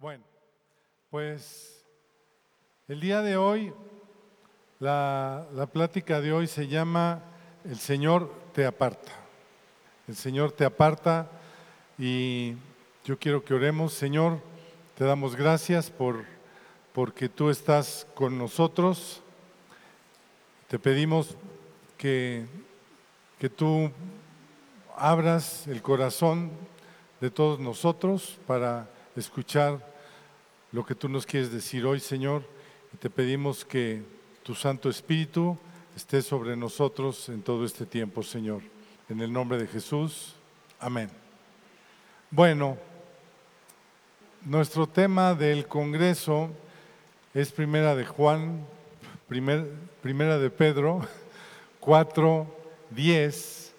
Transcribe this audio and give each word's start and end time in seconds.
Bueno, 0.00 0.22
pues 1.10 1.84
el 2.86 3.00
día 3.00 3.20
de 3.20 3.36
hoy, 3.36 3.72
la, 4.78 5.48
la 5.52 5.66
plática 5.66 6.20
de 6.20 6.32
hoy 6.32 6.46
se 6.46 6.68
llama 6.68 7.20
El 7.64 7.80
Señor 7.80 8.32
te 8.54 8.64
aparta. 8.64 9.10
El 10.06 10.14
Señor 10.14 10.52
te 10.52 10.64
aparta 10.64 11.28
y 11.98 12.54
yo 13.04 13.18
quiero 13.18 13.44
que 13.44 13.54
oremos. 13.54 13.92
Señor, 13.92 14.38
te 14.96 15.04
damos 15.04 15.34
gracias 15.34 15.90
por 15.90 16.24
porque 16.92 17.28
tú 17.28 17.50
estás 17.50 18.06
con 18.14 18.38
nosotros. 18.38 19.20
Te 20.68 20.78
pedimos 20.78 21.36
que, 21.96 22.46
que 23.40 23.50
tú 23.50 23.90
abras 24.96 25.66
el 25.66 25.82
corazón 25.82 26.52
de 27.20 27.32
todos 27.32 27.58
nosotros 27.58 28.38
para 28.46 28.88
escuchar 29.16 29.87
lo 30.72 30.84
que 30.84 30.94
tú 30.94 31.08
nos 31.08 31.24
quieres 31.24 31.50
decir 31.50 31.86
hoy, 31.86 32.00
Señor. 32.00 32.42
Y 32.92 32.96
te 32.96 33.10
pedimos 33.10 33.64
que 33.64 34.02
tu 34.42 34.54
Santo 34.54 34.88
Espíritu 34.88 35.58
esté 35.96 36.22
sobre 36.22 36.56
nosotros 36.56 37.28
en 37.28 37.42
todo 37.42 37.64
este 37.64 37.86
tiempo, 37.86 38.22
Señor. 38.22 38.62
En 39.08 39.20
el 39.20 39.32
nombre 39.32 39.58
de 39.58 39.66
Jesús. 39.66 40.34
Amén. 40.78 41.10
Bueno, 42.30 42.76
nuestro 44.44 44.86
tema 44.86 45.34
del 45.34 45.66
Congreso 45.66 46.50
es 47.34 47.50
primera 47.50 47.94
de 47.94 48.04
Juan, 48.04 48.66
primer, 49.26 49.70
primera 50.02 50.38
de 50.38 50.50
Pedro, 50.50 51.00
4, 51.80 52.46
10. 52.90 53.74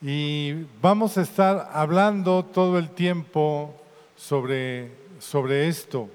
Y 0.00 0.66
vamos 0.80 1.16
a 1.18 1.22
estar 1.22 1.70
hablando 1.72 2.44
todo 2.44 2.78
el 2.78 2.90
tiempo 2.90 3.74
sobre, 4.16 5.03
sobre 5.18 5.68
esto. 5.68 6.08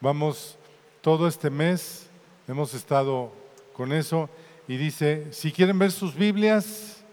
Vamos, 0.00 0.56
todo 1.00 1.26
este 1.28 1.50
mes 1.50 2.08
hemos 2.46 2.74
estado 2.74 3.32
con 3.74 3.92
eso 3.92 4.28
y 4.68 4.76
dice, 4.76 5.32
si 5.32 5.52
quieren 5.52 5.78
ver 5.78 5.92
sus 5.92 6.14
Biblias, 6.14 7.04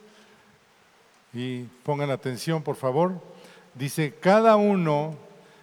y 1.33 1.63
pongan 1.83 2.11
atención 2.11 2.61
por 2.61 2.75
favor, 2.75 3.13
dice, 3.75 4.13
cada 4.19 4.55
uno, 4.55 5.15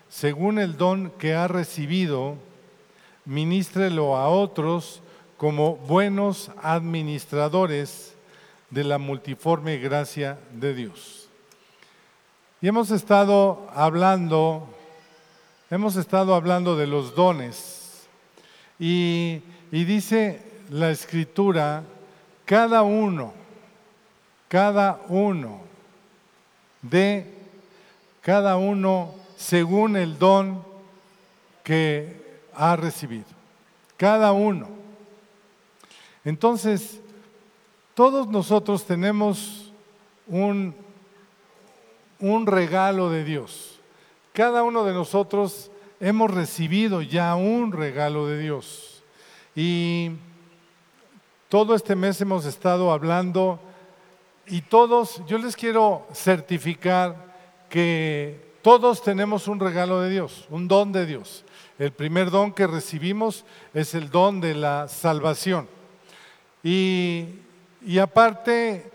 según 0.09 0.59
el 0.59 0.77
don 0.77 1.11
que 1.19 1.35
ha 1.35 1.49
recibido, 1.49 2.37
ministrelo 3.25 4.17
a 4.17 4.29
otros 4.29 5.03
como 5.37 5.77
buenos 5.77 6.51
administradores 6.63 8.15
de 8.71 8.85
la 8.85 8.99
multiforme 8.99 9.79
gracia 9.79 10.39
de 10.53 10.75
Dios. 10.75 11.29
Y 12.61 12.69
hemos 12.69 12.91
estado 12.91 13.69
hablando, 13.73 14.69
hemos 15.71 15.97
estado 15.97 16.35
hablando 16.35 16.77
de 16.77 16.87
los 16.87 17.15
dones. 17.15 18.07
Y, 18.79 19.43
dice 19.71 20.41
la 20.71 20.91
escritura, 20.91 21.83
cada 22.45 22.83
uno, 22.83 23.33
cada 24.49 25.01
uno, 25.09 25.61
de 26.83 27.35
cada 28.23 28.57
uno 28.57 29.15
según 29.37 29.97
el 29.97 30.19
don 30.19 30.65
que 31.65 32.43
ha 32.55 32.77
recibido. 32.77 33.27
Cada 33.97 34.33
uno. 34.33 34.69
Entonces, 36.25 37.01
todos 37.95 38.29
nosotros 38.29 38.85
tenemos 38.85 39.73
un, 40.27 40.75
un 42.21 42.47
regalo 42.47 43.11
de 43.11 43.25
Dios. 43.25 43.78
Cada 44.39 44.63
uno 44.63 44.85
de 44.85 44.93
nosotros 44.93 45.69
hemos 45.99 46.31
recibido 46.31 47.03
ya 47.03 47.35
un 47.35 47.73
regalo 47.73 48.29
de 48.29 48.39
Dios. 48.39 49.03
Y 49.57 50.13
todo 51.49 51.75
este 51.75 51.97
mes 51.97 52.21
hemos 52.21 52.45
estado 52.45 52.93
hablando 52.93 53.59
y 54.47 54.61
todos, 54.61 55.27
yo 55.27 55.39
les 55.39 55.57
quiero 55.57 56.07
certificar 56.15 57.35
que 57.69 58.55
todos 58.63 59.03
tenemos 59.03 59.49
un 59.49 59.59
regalo 59.59 60.01
de 60.03 60.11
Dios, 60.11 60.47
un 60.51 60.69
don 60.69 60.93
de 60.93 61.05
Dios. 61.05 61.45
El 61.77 61.91
primer 61.91 62.31
don 62.31 62.53
que 62.53 62.69
recibimos 62.69 63.45
es 63.75 63.93
el 63.97 64.09
don 64.09 64.41
de 64.41 64.55
la 64.55 64.87
salvación. 64.87 65.69
Y, 66.63 67.25
y 67.85 67.99
aparte, 67.99 68.89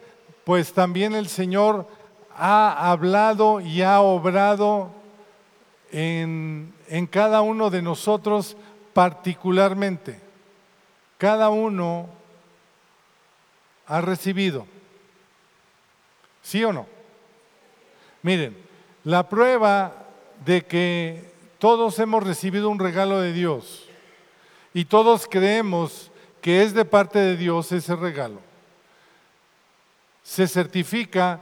pues 0.46 0.72
también 0.72 1.14
el 1.14 1.28
Señor 1.28 1.86
ha 2.34 2.90
hablado 2.90 3.60
y 3.60 3.82
ha 3.82 4.00
obrado 4.00 5.03
en, 5.94 7.08
cada 7.10 7.42
uno 7.42 7.70
de 7.70 7.82
nosotros 7.82 8.58
particularmente. 8.94 10.20
Cada 11.18 11.50
uno 11.50 12.10
ha 13.88 14.02
recibido. 14.02 14.66
¿Sí 16.42 16.64
o 16.64 16.74
no? 16.74 16.88
Miren, 18.24 18.58
la 19.04 19.30
prueba 19.30 19.94
de 20.44 20.66
que 20.66 21.32
todos 21.60 22.00
hemos 22.00 22.24
recibido 22.24 22.70
un 22.70 22.80
regalo 22.80 23.22
de 23.22 23.32
Dios 23.32 23.88
y 24.74 24.86
todos 24.86 25.28
creemos 25.30 26.12
que 26.42 26.64
es 26.64 26.74
de 26.74 26.84
parte 26.84 27.20
de 27.20 27.38
Dios 27.38 27.72
ese 27.72 27.96
regalo. 27.96 28.40
Se 30.24 30.48
certifica 30.48 31.40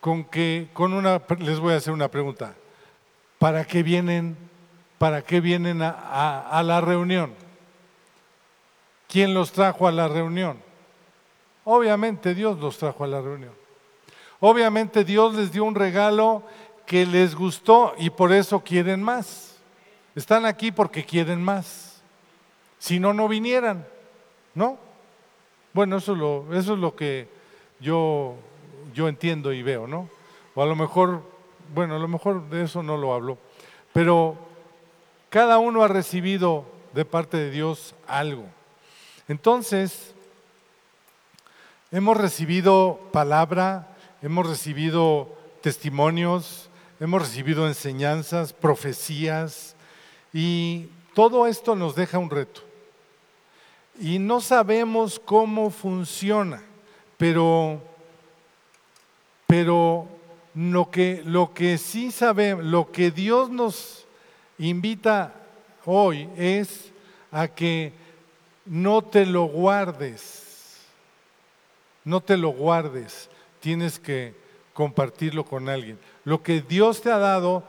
con 0.00 0.24
que, 0.24 0.68
con 0.72 0.92
una, 0.92 1.22
les 1.38 1.58
voy 1.58 1.74
a 1.74 1.76
hacer 1.76 1.92
una 1.92 2.10
pregunta. 2.10 2.54
¿Para 3.46 3.64
qué 3.64 3.84
vienen, 3.84 4.36
para 4.98 5.22
qué 5.22 5.40
vienen 5.40 5.80
a, 5.80 6.62
la 6.64 6.80
reunión? 6.80 7.32
¿Quién 9.08 9.34
los 9.34 9.52
trajo 9.52 9.86
a 9.86 9.92
la 9.92 10.08
reunión? 10.08 10.58
Obviamente 11.62 12.34
Dios 12.34 12.58
los 12.58 12.76
trajo 12.76 13.04
a 13.04 13.06
la 13.06 13.20
reunión. 13.20 13.52
Obviamente 14.40 15.04
Dios 15.04 15.36
les 15.36 15.52
dio 15.52 15.62
un 15.62 15.76
regalo 15.76 16.42
que 16.86 17.06
les 17.06 17.36
gustó 17.36 17.94
y 17.98 18.10
por 18.10 18.32
eso 18.32 18.64
quieren 18.64 19.00
más. 19.00 19.58
Están 20.16 20.44
aquí 20.44 20.72
porque 20.72 21.04
quieren 21.04 21.40
más. 21.40 22.02
Si 22.80 22.98
no, 22.98 23.12
no 23.12 23.28
vinieran. 23.28 23.86
¿No? 24.56 24.76
Bueno, 25.72 25.98
eso 25.98 26.14
es 26.14 26.18
lo, 26.18 26.52
eso 26.52 26.74
es 26.74 26.80
lo 26.80 26.96
que 26.96 27.28
yo, 27.78 28.34
yo 28.92 29.06
entiendo 29.06 29.52
y 29.52 29.62
veo, 29.62 29.86
¿no? 29.86 30.08
O 30.56 30.64
a 30.64 30.66
lo 30.66 30.74
mejor, 30.74 31.22
bueno, 31.74 31.96
a 31.96 31.98
lo 31.98 32.08
mejor 32.08 32.48
de 32.48 32.64
eso 32.64 32.82
no 32.82 32.96
lo 32.96 33.14
hablo. 33.14 33.38
Pero 33.92 34.36
cada 35.30 35.58
uno 35.58 35.82
ha 35.82 35.88
recibido 35.88 36.64
de 36.94 37.04
parte 37.04 37.36
de 37.36 37.50
Dios 37.50 37.94
algo. 38.06 38.44
Entonces, 39.28 40.14
hemos 41.90 42.16
recibido 42.16 43.00
palabra, 43.12 43.96
hemos 44.22 44.48
recibido 44.48 45.28
testimonios, 45.60 46.70
hemos 47.00 47.22
recibido 47.22 47.66
enseñanzas, 47.66 48.52
profecías, 48.52 49.76
y 50.32 50.88
todo 51.14 51.46
esto 51.46 51.74
nos 51.74 51.94
deja 51.94 52.18
un 52.18 52.30
reto. 52.30 52.60
Y 53.98 54.18
no 54.18 54.40
sabemos 54.40 55.18
cómo 55.18 55.70
funciona, 55.70 56.62
pero, 57.16 57.80
pero 59.46 60.06
lo, 60.56 60.90
que, 60.90 61.22
lo 61.24 61.52
que 61.52 61.76
sí 61.76 62.10
sabemos, 62.10 62.64
lo 62.64 62.90
que 62.90 63.10
Dios 63.10 63.50
nos 63.50 64.06
invita 64.58 65.34
hoy 65.84 66.28
es 66.36 66.90
a 67.30 67.46
que 67.46 67.92
no 68.64 69.02
te 69.02 69.26
lo 69.26 69.44
guardes, 69.44 70.78
no 72.04 72.22
te 72.22 72.38
lo 72.38 72.48
guardes, 72.48 73.28
tienes 73.60 73.98
que 73.98 74.34
compartirlo 74.72 75.44
con 75.44 75.68
alguien. 75.68 75.98
Lo 76.24 76.42
que 76.42 76.62
Dios 76.62 77.02
te 77.02 77.10
ha 77.10 77.18
dado, 77.18 77.62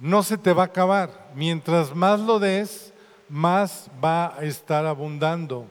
no 0.00 0.24
se 0.24 0.36
te 0.36 0.52
va 0.52 0.64
a 0.64 0.66
acabar. 0.66 1.30
Mientras 1.36 1.94
más 1.94 2.18
lo 2.18 2.40
des, 2.40 2.92
más 3.28 3.88
va 4.02 4.36
a 4.36 4.44
estar 4.44 4.84
abundando. 4.84 5.66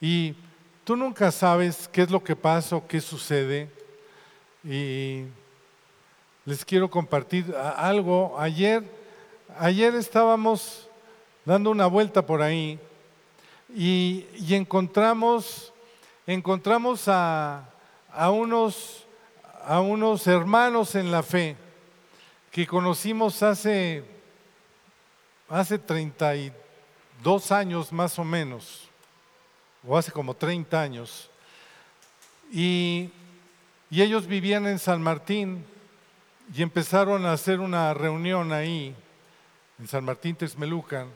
Y 0.00 0.34
tú 0.84 0.94
nunca 0.94 1.32
sabes 1.32 1.88
qué 1.92 2.02
es 2.02 2.10
lo 2.10 2.22
que 2.22 2.36
pasa 2.36 2.76
o 2.76 2.86
qué 2.86 3.00
sucede. 3.00 3.68
Y 4.64 5.24
les 6.46 6.64
quiero 6.64 6.88
compartir 6.88 7.54
algo. 7.76 8.34
Ayer, 8.38 8.82
ayer 9.58 9.94
estábamos 9.94 10.88
dando 11.44 11.70
una 11.70 11.86
vuelta 11.86 12.24
por 12.24 12.40
ahí 12.40 12.78
y, 13.74 14.26
y 14.38 14.54
encontramos, 14.54 15.72
encontramos 16.26 17.08
a, 17.08 17.68
a, 18.10 18.30
unos, 18.30 19.04
a 19.66 19.80
unos 19.80 20.26
hermanos 20.26 20.94
en 20.94 21.10
la 21.10 21.22
fe 21.22 21.56
que 22.50 22.66
conocimos 22.66 23.42
hace, 23.42 24.04
hace 25.48 25.78
32 25.78 27.52
años 27.52 27.92
más 27.92 28.18
o 28.18 28.24
menos, 28.24 28.88
o 29.86 29.98
hace 29.98 30.12
como 30.12 30.34
30 30.34 30.80
años, 30.80 31.28
y, 32.52 33.10
y 33.94 34.02
ellos 34.02 34.26
vivían 34.26 34.66
en 34.66 34.80
San 34.80 35.00
Martín 35.00 35.64
y 36.52 36.62
empezaron 36.62 37.24
a 37.24 37.32
hacer 37.32 37.60
una 37.60 37.94
reunión 37.94 38.52
ahí 38.52 38.92
en 39.78 39.86
San 39.86 40.04
Martín 40.04 40.34
Texmelucan, 40.34 41.06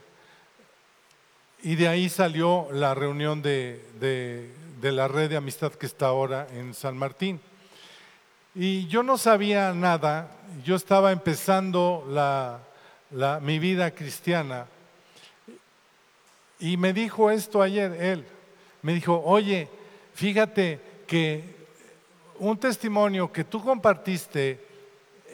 y 1.61 1.75
de 1.75 1.89
ahí 1.89 2.09
salió 2.09 2.69
la 2.71 2.95
reunión 2.95 3.43
de, 3.43 3.85
de, 3.99 4.93
la 4.93 5.09
red 5.09 5.29
de 5.29 5.37
amistad 5.37 5.73
que 5.73 5.87
está 5.87 6.07
ahora 6.07 6.47
en 6.53 6.73
San 6.73 6.97
Martín. 6.97 7.41
Y 8.55 8.87
yo 8.87 9.03
no 9.03 9.19
sabía 9.19 9.75
nada, 9.75 10.31
yo 10.65 10.77
estaba 10.77 11.11
empezando 11.11 12.07
la, 12.09 12.61
la, 13.11 13.41
mi 13.41 13.59
vida 13.59 13.91
cristiana. 13.91 14.67
Y 16.61 16.77
me 16.77 16.93
dijo 16.93 17.29
esto 17.33 17.61
ayer 17.61 17.91
él, 18.01 18.25
me 18.83 18.95
dijo, 18.95 19.21
oye, 19.25 19.69
fíjate 20.15 20.79
que 21.09 21.58
un 22.39 22.59
testimonio 22.59 23.33
que 23.33 23.45
tú 23.45 23.63
compartiste 23.63 24.67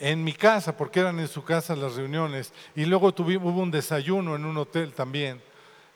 en 0.01 0.25
mi 0.25 0.33
casa, 0.33 0.77
porque 0.77 1.01
eran 1.01 1.19
en 1.21 1.29
su 1.29 1.45
casa 1.45 1.77
las 1.77 1.95
reuniones, 1.95 2.53
y 2.75 2.85
luego 2.85 3.09
hubo 3.17 3.63
un 3.63 3.71
desayuno 3.71 4.37
en 4.37 4.45
un 4.45 4.57
hotel 4.57 4.93
también. 4.93 5.41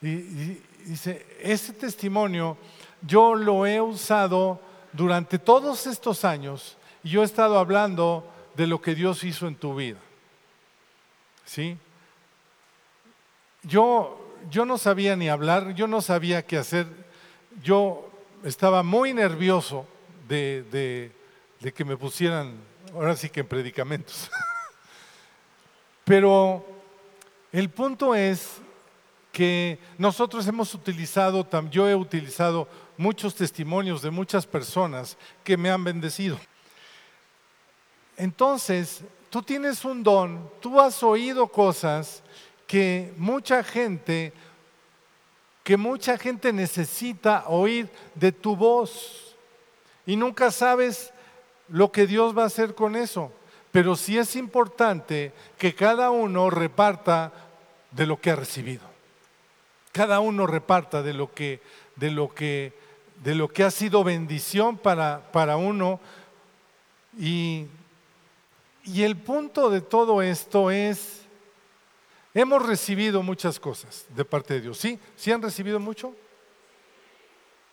Y, 0.01 0.61
dice, 0.85 1.27
ese 1.41 1.73
testimonio 1.73 2.57
yo 3.03 3.35
lo 3.35 3.67
he 3.67 3.81
usado 3.81 4.61
durante 4.93 5.39
todos 5.39 5.87
estos 5.87 6.25
años 6.25 6.77
y 7.03 7.11
yo 7.11 7.23
he 7.23 7.25
estado 7.25 7.59
hablando 7.59 8.25
de 8.55 8.67
lo 8.67 8.81
que 8.81 8.95
Dios 8.95 9.23
hizo 9.25 9.47
en 9.47 9.57
tu 9.57 9.75
vida. 9.75 9.99
¿Sí? 11.45 11.77
Yo, 13.63 14.19
yo 14.51 14.65
no 14.65 14.79
sabía 14.79 15.17
ni 15.17 15.29
hablar, 15.29 15.75
yo 15.75 15.87
no 15.87 16.01
sabía 16.01 16.47
qué 16.47 16.59
hacer, 16.59 16.87
yo 17.63 18.09
estaba 18.45 18.83
muy 18.83 19.13
nervioso 19.13 19.87
de, 20.29 21.13
de 21.61 21.73
que 21.73 21.85
me 21.85 21.97
pusieran, 21.97 22.55
ahora 22.95 23.17
sí 23.17 23.29
que 23.29 23.41
en 23.41 23.47
predicamentos. 23.47 24.31
Pero 26.05 26.65
el 27.53 27.71
punto 27.71 28.15
es 28.15 28.61
que 29.33 29.79
nosotros 29.99 30.47
hemos 30.47 30.75
utilizado, 30.75 31.47
yo 31.71 31.89
he 31.89 31.95
utilizado 31.95 32.69
muchos 32.97 33.35
testimonios 33.35 34.03
de 34.03 34.11
muchas 34.11 34.47
personas 34.47 35.17
que 35.45 35.57
me 35.57 35.71
han 35.71 35.85
bendecido. 35.85 36.39
Entonces, 38.17 39.03
tú 39.31 39.43
tienes 39.43 39.85
un 39.85 40.03
don, 40.03 40.51
tú 40.61 40.81
has 40.81 41.03
oído 41.03 41.47
cosas 41.47 42.23
que 42.67 43.15
mucha 43.17 43.63
gente, 43.63 44.33
que 45.63 45.77
mucha 45.77 46.19
gente 46.19 46.53
necesita 46.53 47.45
oír 47.47 47.89
de 48.15 48.33
tu 48.33 48.57
voz. 48.57 49.28
Y 50.09 50.17
nunca 50.17 50.51
sabes 50.51 51.13
lo 51.69 51.93
que 51.93 52.09
Dios 52.09 52.37
va 52.37 52.43
a 52.43 52.47
hacer 52.47 52.75
con 52.75 52.97
eso. 52.97 53.31
Pero 53.71 53.95
sí 53.95 54.19
es 54.19 54.35
importante 54.35 55.33
que 55.57 55.73
cada 55.73 56.11
uno 56.11 56.51
reparta 56.51 57.33
de 57.93 58.07
lo 58.07 58.21
que 58.21 58.33
ha 58.33 58.37
recibido 58.37 58.89
cada 59.99 60.21
uno 60.21 60.47
reparta 60.47 61.03
de 61.03 61.13
lo 61.13 61.35
que, 61.35 61.61
de 61.97 62.13
lo 62.13 62.33
que, 62.33 62.73
de 63.25 63.35
lo 63.35 63.49
que 63.49 63.65
ha 63.65 63.71
sido 63.73 64.05
bendición 64.05 64.79
para, 64.79 65.33
para 65.33 65.57
uno. 65.57 65.99
Y, 67.19 67.67
y 68.85 69.03
el 69.03 69.17
punto 69.17 69.71
de 69.71 69.81
todo 69.81 70.23
esto 70.23 70.71
es, 70.71 71.23
hemos 72.33 72.65
recibido 72.65 73.25
muchas 73.25 73.59
cosas 73.59 74.07
de 74.15 74.25
parte 74.25 74.55
de 74.55 74.61
Dios. 74.61 74.79
¿Sí? 74.79 75.01
¿Sí 75.17 75.33
han 75.33 75.43
recibido 75.43 75.81
mucho? 75.81 76.15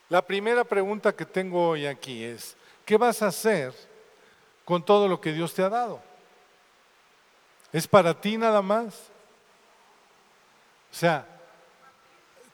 La 0.08 0.22
primera 0.22 0.64
pregunta 0.64 1.14
que 1.14 1.26
tengo 1.26 1.68
hoy 1.70 1.86
aquí 1.86 2.24
es, 2.24 2.56
¿qué 2.84 2.96
vas 2.96 3.22
a 3.22 3.28
hacer 3.28 3.74
con 4.64 4.84
todo 4.84 5.08
lo 5.08 5.20
que 5.20 5.32
Dios 5.32 5.52
te 5.54 5.62
ha 5.62 5.68
dado? 5.68 6.00
¿Es 7.72 7.86
para 7.88 8.18
ti 8.18 8.36
nada 8.36 8.62
más? 8.62 8.94
O 10.92 10.94
sea, 10.94 11.26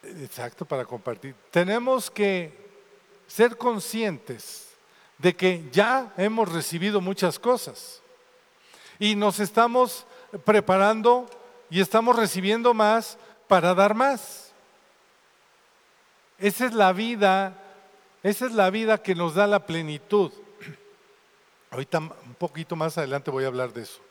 Exacto, 0.02 0.64
para 0.64 0.84
compartir. 0.84 1.34
Tenemos 1.50 2.10
que 2.10 2.52
ser 3.26 3.56
conscientes 3.56 4.69
de 5.19 5.34
que 5.34 5.69
ya 5.70 6.12
hemos 6.16 6.50
recibido 6.52 7.00
muchas 7.00 7.38
cosas 7.38 8.02
y 8.98 9.14
nos 9.14 9.38
estamos 9.38 10.05
preparando 10.44 11.28
y 11.70 11.81
estamos 11.81 12.16
recibiendo 12.16 12.75
más 12.75 13.16
para 13.46 13.75
dar 13.75 13.94
más. 13.94 14.51
Esa 16.43 16.67
es 16.67 16.75
la 16.75 16.93
vida, 16.93 17.56
esa 18.23 18.44
es 18.44 18.53
la 18.53 18.69
vida 18.69 18.99
que 18.99 19.15
nos 19.15 19.35
da 19.35 19.47
la 19.47 19.65
plenitud. 19.65 20.31
Ahorita 21.71 21.99
un 22.00 22.35
poquito 22.39 22.77
más 22.77 22.99
adelante 22.99 23.31
voy 23.31 23.44
a 23.44 23.47
hablar 23.47 23.73
de 23.73 23.83
eso. 23.83 24.03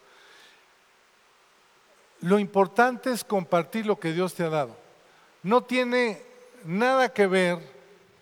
Lo 2.21 2.39
importante 2.39 3.11
es 3.11 3.23
compartir 3.23 3.85
lo 3.85 3.99
que 3.99 4.13
Dios 4.13 4.33
te 4.33 4.43
ha 4.43 4.49
dado 4.49 4.81
no 5.43 5.63
tiene 5.63 6.21
nada 6.63 7.11
que 7.11 7.27
ver 7.27 7.59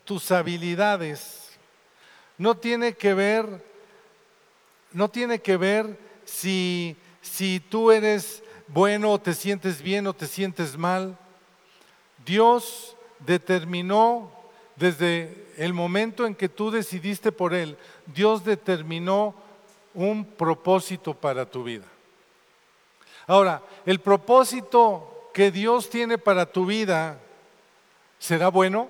tus 0.06 0.32
habilidades, 0.32 1.58
no 2.38 2.56
tiene 2.56 2.94
que 2.94 3.14
ver, 3.14 3.66
no 4.92 5.10
tiene 5.10 5.40
que 5.40 5.58
ver 5.58 6.00
si, 6.24 6.96
si 7.22 7.60
tú 7.60 7.92
eres 7.92 8.42
bueno 8.68 9.12
o 9.12 9.20
te 9.20 9.34
sientes 9.34 9.82
bien 9.82 10.08
o 10.08 10.14
te 10.14 10.28
sientes 10.28 10.78
mal. 10.78 11.18
Dios 12.26 12.96
determinó 13.20 14.32
desde 14.76 15.48
el 15.58 15.74
momento 15.74 16.26
en 16.26 16.36
que 16.36 16.50
tú 16.50 16.72
decidiste 16.72 17.32
por 17.32 17.54
Él, 17.54 17.78
Dios 18.06 18.46
determinó 18.46 19.36
un 19.94 20.24
propósito 20.24 21.14
para 21.14 21.46
tu 21.46 21.64
vida. 21.64 21.86
Ahora, 23.28 23.62
el 23.86 24.00
propósito 24.00 25.30
que 25.34 25.52
Dios 25.52 25.90
tiene 25.90 26.18
para 26.18 26.46
tu 26.46 26.66
vida 26.66 27.20
será 28.18 28.48
bueno? 28.48 28.90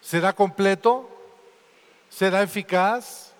¿Será 0.00 0.32
completo? 0.32 1.08
¿Será 2.08 2.42
eficaz? 2.42 3.32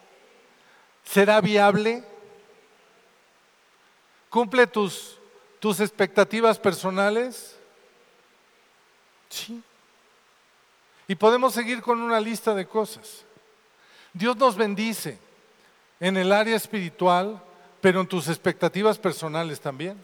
¿Será 1.04 1.40
viable? 1.40 2.04
¿Cumple 4.30 4.66
tus, 4.66 5.18
tus 5.58 5.80
expectativas 5.80 6.58
personales? 6.58 7.57
Sí. 9.28 9.62
Y 11.06 11.14
podemos 11.14 11.54
seguir 11.54 11.80
con 11.80 12.00
una 12.00 12.20
lista 12.20 12.54
de 12.54 12.66
cosas. 12.66 13.24
Dios 14.12 14.36
nos 14.36 14.56
bendice 14.56 15.18
en 16.00 16.16
el 16.16 16.32
área 16.32 16.56
espiritual, 16.56 17.42
pero 17.80 18.00
en 18.00 18.06
tus 18.06 18.28
expectativas 18.28 18.98
personales 18.98 19.60
también. 19.60 19.98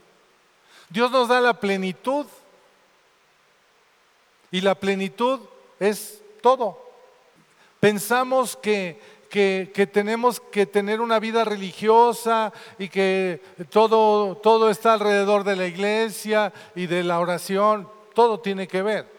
Dios 0.89 1.11
nos 1.11 1.29
da 1.29 1.41
la 1.41 1.61
plenitud. 1.61 2.27
Y 4.51 4.61
la 4.61 4.75
plenitud 4.75 5.41
es 5.81 6.23
todo. 6.41 6.79
Pensamos 7.81 8.57
que, 8.57 9.01
que, 9.29 9.89
tenemos 9.93 10.41
que 10.41 10.65
tener 10.65 11.01
una 11.01 11.19
vida 11.19 11.45
religiosa 11.45 12.53
y 12.79 12.89
que 12.89 13.43
todo, 13.71 14.37
todo 14.37 14.71
está 14.71 14.95
alrededor 14.95 15.45
de 15.45 15.57
la 15.57 15.67
iglesia 15.67 16.53
y 16.77 16.87
de 16.87 17.03
la 17.03 17.19
oración. 17.19 17.89
Todo 18.15 18.39
tiene 18.41 18.69
que 18.69 18.83
ver. 18.83 19.14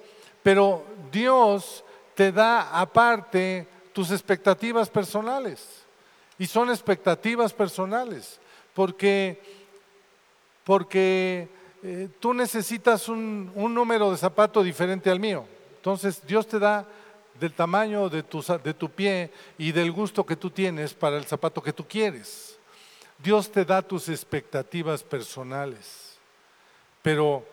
Pero 0.45 0.85
Dios 1.11 1.83
te 2.13 2.31
da 2.31 2.79
aparte 2.79 3.65
tus 3.91 4.11
expectativas 4.11 4.91
personales. 4.91 5.83
Y 6.37 6.45
son 6.45 6.69
expectativas 6.69 7.51
personales. 7.51 8.39
Porque, 8.75 9.41
porque 10.63 11.49
eh, 11.81 12.09
tú 12.19 12.31
necesitas 12.35 13.09
un, 13.09 13.51
número 13.55 14.11
de 14.11 14.17
zapato 14.17 14.61
diferente 14.61 15.09
al 15.09 15.19
mío. 15.19 15.47
Entonces 15.77 16.21
Dios 16.27 16.45
te 16.45 16.59
da 16.59 16.85
del 17.39 17.53
tamaño 17.53 18.07
de 18.07 18.21
tu, 18.21 18.45
de 18.63 18.73
tu 18.75 18.91
pie 18.91 19.31
y 19.57 19.71
del 19.71 19.91
gusto 19.91 20.23
que 20.23 20.35
tú 20.35 20.51
tienes 20.51 20.93
para 20.93 21.17
el 21.17 21.25
zapato 21.25 21.59
que 21.59 21.73
tú 21.73 21.87
quieres. 21.87 22.59
Dios 23.17 23.51
te 23.51 23.65
da 23.65 23.81
tus 23.81 24.09
expectativas 24.09 25.01
personales. 25.01 26.19
Pero, 27.01 27.43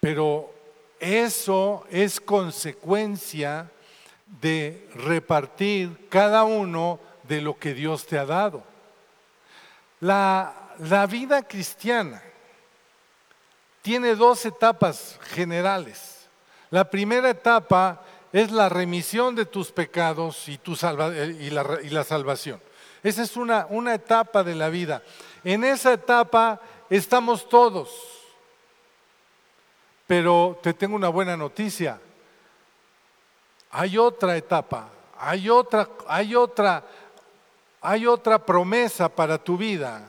pero 0.00 0.57
eso 1.00 1.86
es 1.90 2.20
consecuencia 2.20 3.70
de 4.40 4.88
repartir 4.94 6.08
cada 6.08 6.44
uno 6.44 7.00
de 7.24 7.40
lo 7.40 7.58
que 7.58 7.74
Dios 7.74 8.06
te 8.06 8.18
ha 8.18 8.26
dado. 8.26 8.62
La, 10.00 10.74
la 10.78 11.06
vida 11.06 11.42
cristiana 11.42 12.22
tiene 13.82 14.14
dos 14.14 14.44
etapas 14.44 15.18
generales. 15.22 16.28
La 16.70 16.90
primera 16.90 17.30
etapa 17.30 18.02
es 18.32 18.50
la 18.50 18.68
remisión 18.68 19.34
de 19.34 19.46
tus 19.46 19.72
pecados 19.72 20.48
y, 20.48 20.58
tu 20.58 20.74
eh, 20.74 21.36
y, 21.40 21.50
la, 21.50 21.78
y 21.82 21.88
la, 21.88 22.04
salvación. 22.04 22.60
Esa 23.02 23.22
es 23.22 23.36
una, 23.36 23.66
una 23.70 23.94
etapa 23.94 24.44
de 24.44 24.54
la 24.54 24.68
vida. 24.68 25.02
En 25.44 25.64
esa 25.64 25.92
etapa 25.92 26.60
estamos 26.90 27.48
todos. 27.48 28.17
Pero 30.08 30.58
te 30.62 30.72
tengo 30.72 30.96
una 30.96 31.10
buena 31.10 31.36
noticia. 31.36 32.00
Hay 33.70 33.98
otra 33.98 34.38
etapa, 34.38 34.88
hay 35.18 35.50
otra, 35.50 35.86
hay 36.08 36.34
otra, 36.34 36.82
hay 37.82 38.06
otra 38.06 38.44
promesa 38.44 39.10
para 39.10 39.36
tu 39.36 39.58
vida, 39.58 40.08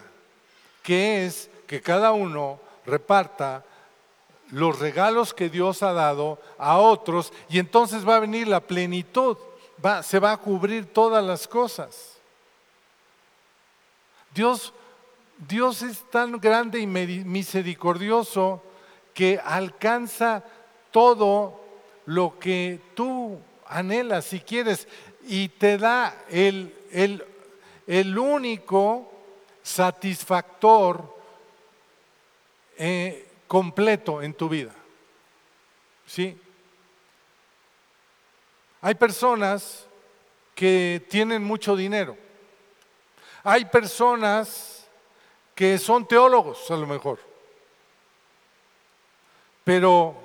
que 0.82 1.25
es 1.25 1.50
que 1.68 1.82
cada 1.82 2.13
uno 2.13 2.62
reparta 2.86 3.65
los 4.51 4.79
regalos 4.79 5.34
que 5.34 5.50
Dios 5.50 5.84
ha 5.84 5.91
dado 5.91 6.39
a 6.58 6.77
otros 6.77 7.34
y 7.50 7.60
entonces 7.60 8.08
va 8.08 8.15
a 8.15 8.22
venir 8.22 8.48
la 8.48 8.62
plenitud, 8.62 9.38
se 10.01 10.20
va 10.20 10.32
a 10.32 10.38
cubrir 10.38 10.94
todas 10.94 11.22
las 11.22 11.46
cosas. 11.46 12.18
Dios, 14.34 14.74
Dios 15.38 15.82
es 15.82 16.10
tan 16.10 16.39
grande 16.39 16.79
y 16.79 16.88
misericordioso 16.88 18.63
que 19.20 19.38
alcanza 19.44 20.46
todo 20.92 21.60
lo 22.06 22.40
que 22.40 22.80
tú 22.94 23.38
anhelas 23.68 24.24
si 24.24 24.40
quieres 24.40 24.88
y 25.28 25.50
te 25.50 25.78
da 25.78 26.24
el, 26.30 26.74
el, 26.90 27.26
el 27.86 28.18
único 28.18 29.12
satisfactor 29.62 31.18
eh, 32.78 33.28
completo 33.46 34.22
en 34.22 34.34
tu 34.36 34.48
vida. 34.48 34.74
¿Sí? 36.06 36.40
Hay 38.80 38.96
personas 38.96 39.86
que 40.56 41.06
tienen 41.10 41.44
mucho 41.44 41.76
dinero. 41.76 42.16
Hay 43.44 43.66
personas 43.66 44.88
que 45.54 45.78
son 45.78 46.08
teólogos 46.08 46.72
a 46.72 46.78
lo 46.78 46.88
mejor. 46.88 47.28
Pero 49.63 50.16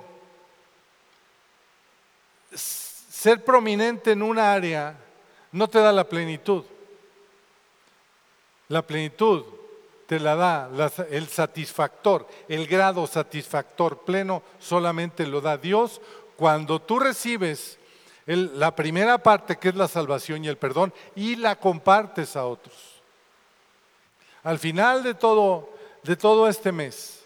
ser 2.75 3.45
prominente 3.45 4.13
en 4.13 4.23
un 4.23 4.39
área 4.39 4.97
no 5.53 5.69
te 5.69 5.79
da 5.79 5.93
la 5.93 6.05
plenitud. 6.05 6.65
La 8.69 8.83
plenitud 8.83 9.45
te 10.07 10.21
la 10.21 10.37
da 10.37 10.69
el 11.11 11.29
satisfactor, 11.29 12.29
el 12.49 12.67
grado 12.67 13.07
satisfactor 13.07 14.01
pleno 14.05 14.43
solamente 14.59 15.27
lo 15.27 15.41
da 15.41 15.57
Dios 15.57 16.01
cuando 16.37 16.81
tú 16.83 16.99
recibes 16.99 17.79
la 18.27 18.75
primera 18.75 19.19
parte 19.19 19.57
que 19.57 19.69
es 19.69 19.75
la 19.75 19.89
salvación 19.89 20.45
y 20.45 20.49
el 20.49 20.57
perdón 20.57 20.93
y 21.15 21.37
la 21.37 21.57
compartes 21.57 22.37
a 22.37 22.47
otros. 22.47 22.75
Al 24.43 24.59
final 24.59 25.03
de 25.03 25.15
todo, 25.15 25.71
de 26.03 26.17
todo 26.17 26.49
este 26.49 26.73
mes, 26.73 27.24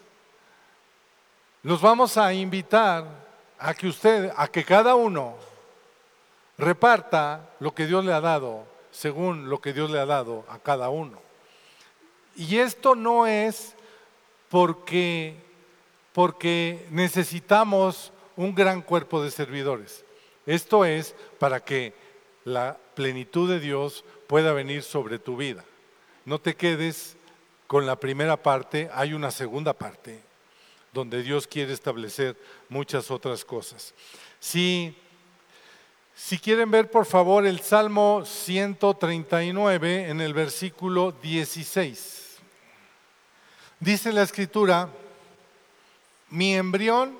los 1.63 1.81
vamos 1.81 2.17
a 2.17 2.33
invitar 2.33 3.05
a 3.57 3.73
que 3.73 3.87
usted, 3.87 4.31
a 4.35 4.47
que 4.47 4.63
cada 4.63 4.95
uno 4.95 5.35
reparta 6.57 7.49
lo 7.59 7.73
que 7.73 7.85
Dios 7.85 8.05
le 8.05 8.13
ha 8.13 8.21
dado 8.21 8.65
según 8.91 9.49
lo 9.49 9.59
que 9.59 9.73
Dios 9.73 9.91
le 9.91 9.99
ha 9.99 10.05
dado 10.05 10.45
a 10.49 10.59
cada 10.59 10.89
uno. 10.89 11.19
Y 12.35 12.57
esto 12.57 12.95
no 12.95 13.27
es 13.27 13.75
porque, 14.49 15.35
porque 16.13 16.87
necesitamos 16.91 18.13
un 18.35 18.55
gran 18.55 18.81
cuerpo 18.81 19.21
de 19.21 19.29
servidores. 19.29 20.05
Esto 20.45 20.85
es 20.85 21.13
para 21.37 21.59
que 21.59 21.93
la 22.45 22.77
plenitud 22.95 23.49
de 23.49 23.59
Dios 23.59 24.05
pueda 24.27 24.53
venir 24.53 24.83
sobre 24.83 25.19
tu 25.19 25.35
vida. 25.35 25.65
No 26.23 26.39
te 26.39 26.55
quedes 26.55 27.17
con 27.67 27.85
la 27.85 27.97
primera 27.97 28.37
parte, 28.37 28.89
hay 28.93 29.13
una 29.13 29.29
segunda 29.29 29.73
parte 29.73 30.28
donde 30.93 31.21
Dios 31.21 31.47
quiere 31.47 31.73
establecer 31.73 32.35
muchas 32.67 33.11
otras 33.11 33.45
cosas. 33.45 33.93
Si, 34.39 34.95
si 36.15 36.37
quieren 36.39 36.71
ver 36.71 36.89
por 36.89 37.05
favor 37.05 37.45
el 37.45 37.59
Salmo 37.59 38.23
139 38.25 40.09
en 40.09 40.21
el 40.21 40.33
versículo 40.33 41.11
16. 41.11 42.37
Dice 43.79 44.11
la 44.11 44.23
escritura, 44.23 44.89
mi 46.29 46.55
embrión, 46.55 47.17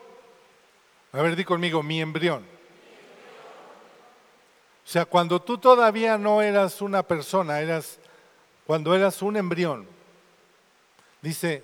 a 1.13 1.21
ver, 1.21 1.35
di 1.35 1.45
conmigo, 1.45 1.81
mi 1.81 2.01
embrión. 2.01 2.43
O 4.85 4.91
sea, 4.91 5.05
cuando 5.05 5.41
tú 5.41 5.57
todavía 5.57 6.17
no 6.17 6.41
eras 6.41 6.81
una 6.81 7.03
persona, 7.03 7.61
eras 7.61 7.99
cuando 8.65 8.93
eras 8.95 9.21
un 9.21 9.37
embrión. 9.37 9.87
Dice, 11.21 11.63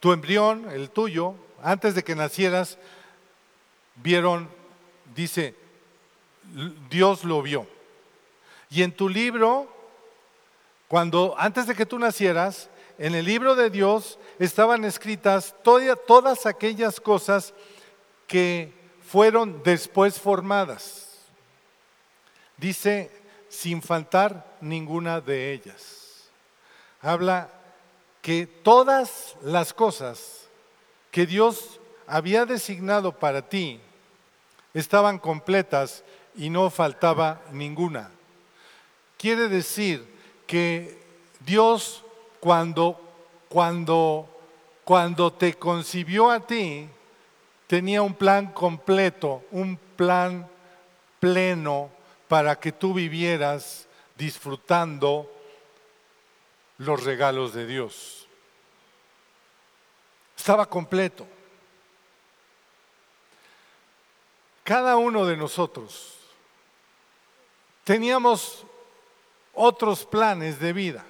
tu 0.00 0.12
embrión, 0.12 0.70
el 0.70 0.90
tuyo, 0.90 1.34
antes 1.62 1.94
de 1.94 2.04
que 2.04 2.14
nacieras, 2.14 2.78
vieron, 3.96 4.48
dice, 5.14 5.54
Dios 6.90 7.24
lo 7.24 7.42
vio. 7.42 7.66
Y 8.70 8.82
en 8.82 8.92
tu 8.92 9.08
libro, 9.08 9.68
cuando 10.88 11.34
antes 11.38 11.66
de 11.66 11.74
que 11.74 11.86
tú 11.86 11.98
nacieras, 11.98 12.68
en 12.98 13.14
el 13.14 13.24
libro 13.24 13.54
de 13.54 13.70
Dios 13.70 14.18
estaban 14.38 14.84
escritas 14.84 15.54
todas 15.62 16.46
aquellas 16.46 17.00
cosas 17.00 17.52
que 18.26 18.72
fueron 19.06 19.62
después 19.62 20.20
formadas. 20.20 21.20
Dice, 22.56 23.10
sin 23.48 23.82
faltar 23.82 24.56
ninguna 24.60 25.20
de 25.20 25.52
ellas. 25.52 26.28
Habla 27.00 27.50
que 28.26 28.44
todas 28.44 29.36
las 29.40 29.72
cosas 29.72 30.48
que 31.12 31.26
Dios 31.26 31.78
había 32.08 32.44
designado 32.44 33.12
para 33.12 33.48
ti 33.48 33.78
estaban 34.74 35.20
completas 35.20 36.02
y 36.34 36.50
no 36.50 36.68
faltaba 36.70 37.40
ninguna. 37.52 38.10
Quiere 39.16 39.46
decir 39.48 40.04
que 40.44 41.00
Dios 41.38 42.02
cuando, 42.40 43.00
cuando, 43.48 44.28
cuando 44.82 45.32
te 45.32 45.54
concibió 45.54 46.28
a 46.28 46.40
ti, 46.40 46.88
tenía 47.68 48.02
un 48.02 48.14
plan 48.14 48.52
completo, 48.52 49.44
un 49.52 49.78
plan 49.94 50.48
pleno 51.20 51.90
para 52.26 52.58
que 52.58 52.72
tú 52.72 52.92
vivieras 52.92 53.86
disfrutando 54.18 55.30
los 56.78 57.04
regalos 57.04 57.52
de 57.52 57.66
Dios. 57.66 58.26
Estaba 60.36 60.66
completo. 60.66 61.26
Cada 64.62 64.96
uno 64.96 65.24
de 65.24 65.36
nosotros 65.36 66.18
teníamos 67.84 68.64
otros 69.54 70.04
planes 70.04 70.58
de 70.58 70.72
vida. 70.72 71.04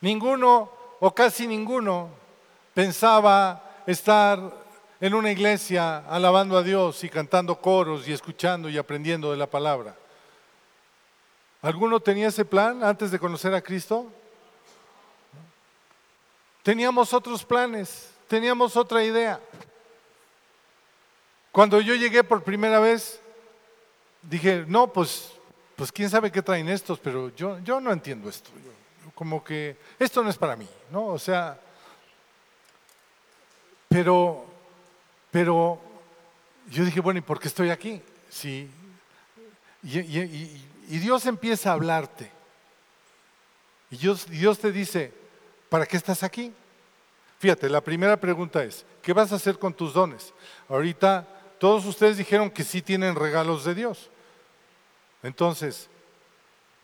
Ninguno 0.00 0.70
o 1.00 1.14
casi 1.14 1.46
ninguno 1.46 2.10
pensaba 2.74 3.82
estar 3.86 4.64
en 5.00 5.14
una 5.14 5.32
iglesia 5.32 5.98
alabando 6.08 6.56
a 6.56 6.62
Dios 6.62 7.02
y 7.04 7.08
cantando 7.08 7.60
coros 7.60 8.06
y 8.06 8.12
escuchando 8.12 8.68
y 8.68 8.78
aprendiendo 8.78 9.30
de 9.30 9.36
la 9.36 9.48
palabra. 9.48 9.96
¿Alguno 11.64 11.98
tenía 11.98 12.28
ese 12.28 12.44
plan 12.44 12.84
antes 12.84 13.10
de 13.10 13.18
conocer 13.18 13.54
a 13.54 13.62
Cristo? 13.62 14.06
Teníamos 16.62 17.14
otros 17.14 17.42
planes, 17.42 18.10
teníamos 18.28 18.76
otra 18.76 19.02
idea. 19.02 19.40
Cuando 21.50 21.80
yo 21.80 21.94
llegué 21.94 22.22
por 22.22 22.44
primera 22.44 22.78
vez, 22.80 23.18
dije, 24.22 24.64
no, 24.68 24.92
pues, 24.92 25.32
pues 25.74 25.90
quién 25.90 26.10
sabe 26.10 26.30
qué 26.30 26.42
traen 26.42 26.68
estos, 26.68 26.98
pero 26.98 27.34
yo, 27.34 27.58
yo 27.60 27.80
no 27.80 27.92
entiendo 27.92 28.28
esto 28.28 28.50
como 29.14 29.42
que 29.44 29.76
esto 29.98 30.22
no 30.22 30.30
es 30.30 30.36
para 30.36 30.56
mí, 30.56 30.68
¿no? 30.90 31.06
O 31.06 31.18
sea, 31.18 31.58
pero, 33.88 34.44
pero 35.30 35.80
yo 36.68 36.84
dije, 36.84 37.00
bueno, 37.00 37.18
¿y 37.18 37.22
por 37.22 37.38
qué 37.38 37.48
estoy 37.48 37.70
aquí? 37.70 38.02
Sí. 38.28 38.68
Y, 39.84 40.66
Dios 40.98 41.26
empieza 41.26 41.70
a 41.70 41.74
hablarte. 41.74 42.30
Y 43.90 43.96
Dios 43.96 44.58
te 44.58 44.72
dice, 44.72 45.12
¿para 45.68 45.86
qué 45.86 45.96
estás 45.96 46.22
aquí? 46.22 46.52
Fíjate, 47.38 47.68
la 47.68 47.80
primera 47.80 48.18
pregunta 48.18 48.64
es, 48.64 48.84
¿qué 49.02 49.12
vas 49.12 49.32
a 49.32 49.36
hacer 49.36 49.58
con 49.58 49.74
tus 49.74 49.92
dones? 49.92 50.32
Ahorita 50.68 51.26
todos 51.58 51.84
ustedes 51.84 52.16
dijeron 52.16 52.50
que 52.50 52.64
sí 52.64 52.82
tienen 52.82 53.14
regalos 53.14 53.64
de 53.64 53.74
Dios. 53.74 54.10
Entonces, 55.22 55.88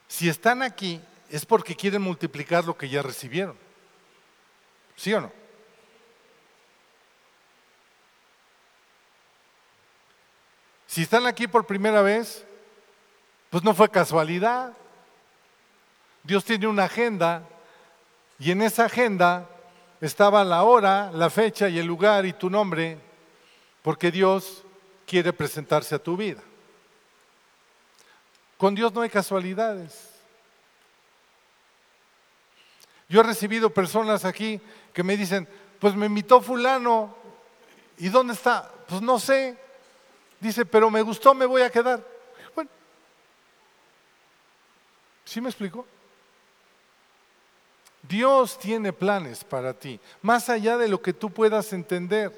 si 0.09 0.29
están 0.29 0.63
aquí 0.63 1.01
es 1.31 1.47
porque 1.47 1.77
quieren 1.77 2.03
multiplicar 2.03 2.65
lo 2.65 2.77
que 2.77 2.89
ya 2.89 3.03
recibieron. 3.03 3.57
¿Sí 4.97 5.15
o 5.15 5.21
no? 5.21 5.33
Si 10.87 11.03
están 11.03 11.27
aquí 11.27 11.47
por 11.47 11.67
primera 11.67 12.03
vez, 12.03 12.45
pues 13.51 13.63
no 13.63 13.75
fue 13.75 13.91
casualidad. 13.91 14.73
Dios 16.23 16.45
tiene 16.45 16.67
una 16.67 16.85
agenda 16.85 17.43
y 18.39 18.51
en 18.51 18.63
esa 18.63 18.87
agenda 18.87 19.49
estaba 20.01 20.43
la 20.45 20.63
hora, 20.63 21.11
la 21.13 21.29
fecha 21.29 21.69
y 21.69 21.79
el 21.79 21.87
lugar 21.87 22.25
y 22.25 22.33
tu 22.33 22.49
nombre, 22.49 22.99
porque 23.83 24.11
Dios 24.11 24.65
quiere 25.07 25.33
presentarse 25.33 25.95
a 25.95 26.03
tu 26.03 26.17
vida. 26.17 26.41
Con 28.57 28.75
Dios 28.75 28.93
no 28.93 29.01
hay 29.01 29.11
casualidades. 29.11 30.11
Yo 33.09 33.21
he 33.21 33.25
recibido 33.25 33.71
personas 33.71 34.25
aquí 34.25 34.61
que 34.93 35.03
me 35.03 35.17
dicen, 35.17 35.49
pues 35.81 35.97
me 35.97 36.07
invitó 36.07 36.41
fulano, 36.41 37.15
¿y 37.99 38.09
dónde 38.09 38.35
está? 38.35 38.71
Pues 38.87 39.03
no 39.03 39.19
sé. 39.19 39.59
Dice, 40.39 40.65
pero 40.65 40.91
me 40.91 41.03
gustó, 41.03 41.35
me 41.35 41.45
voy 41.45 41.63
a 41.63 41.71
quedar. 41.71 42.07
Bueno, 42.55 42.71
¿sí 45.31 45.41
me 45.41 45.49
explico? 45.49 45.87
Dios 48.03 48.59
tiene 48.59 48.93
planes 48.93 49.45
para 49.45 49.73
ti, 49.73 50.01
más 50.23 50.49
allá 50.49 50.77
de 50.77 50.89
lo 50.89 51.01
que 51.01 51.13
tú 51.13 51.31
puedas 51.31 51.73
entender. 51.73 52.33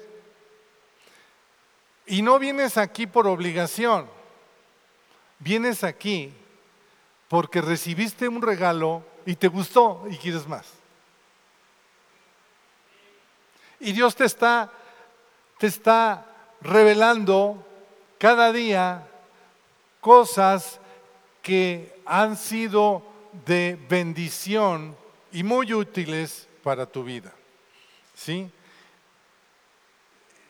Y 2.05 2.21
no 2.21 2.37
vienes 2.37 2.77
aquí 2.77 3.07
por 3.07 3.25
obligación, 3.25 4.07
vienes 5.39 5.83
aquí 5.83 6.31
porque 7.29 7.61
recibiste 7.61 8.27
un 8.27 8.43
regalo 8.43 9.03
y 9.25 9.37
te 9.37 9.47
gustó 9.47 10.05
y 10.11 10.17
quieres 10.17 10.47
más. 10.47 10.67
Y 13.79 13.91
Dios 13.91 14.15
te 14.15 14.25
está, 14.25 14.71
te 15.57 15.65
está 15.65 16.27
revelando 16.61 17.65
cada 18.19 18.51
día 18.51 19.07
cosas 19.99 20.79
que 21.41 21.92
han 22.05 22.37
sido 22.37 23.03
de 23.45 23.77
bendición 23.89 24.95
y 25.31 25.43
muy 25.43 25.73
útiles 25.73 26.47
para 26.63 26.85
tu 26.85 27.03
vida. 27.03 27.33
¿Sí? 28.15 28.49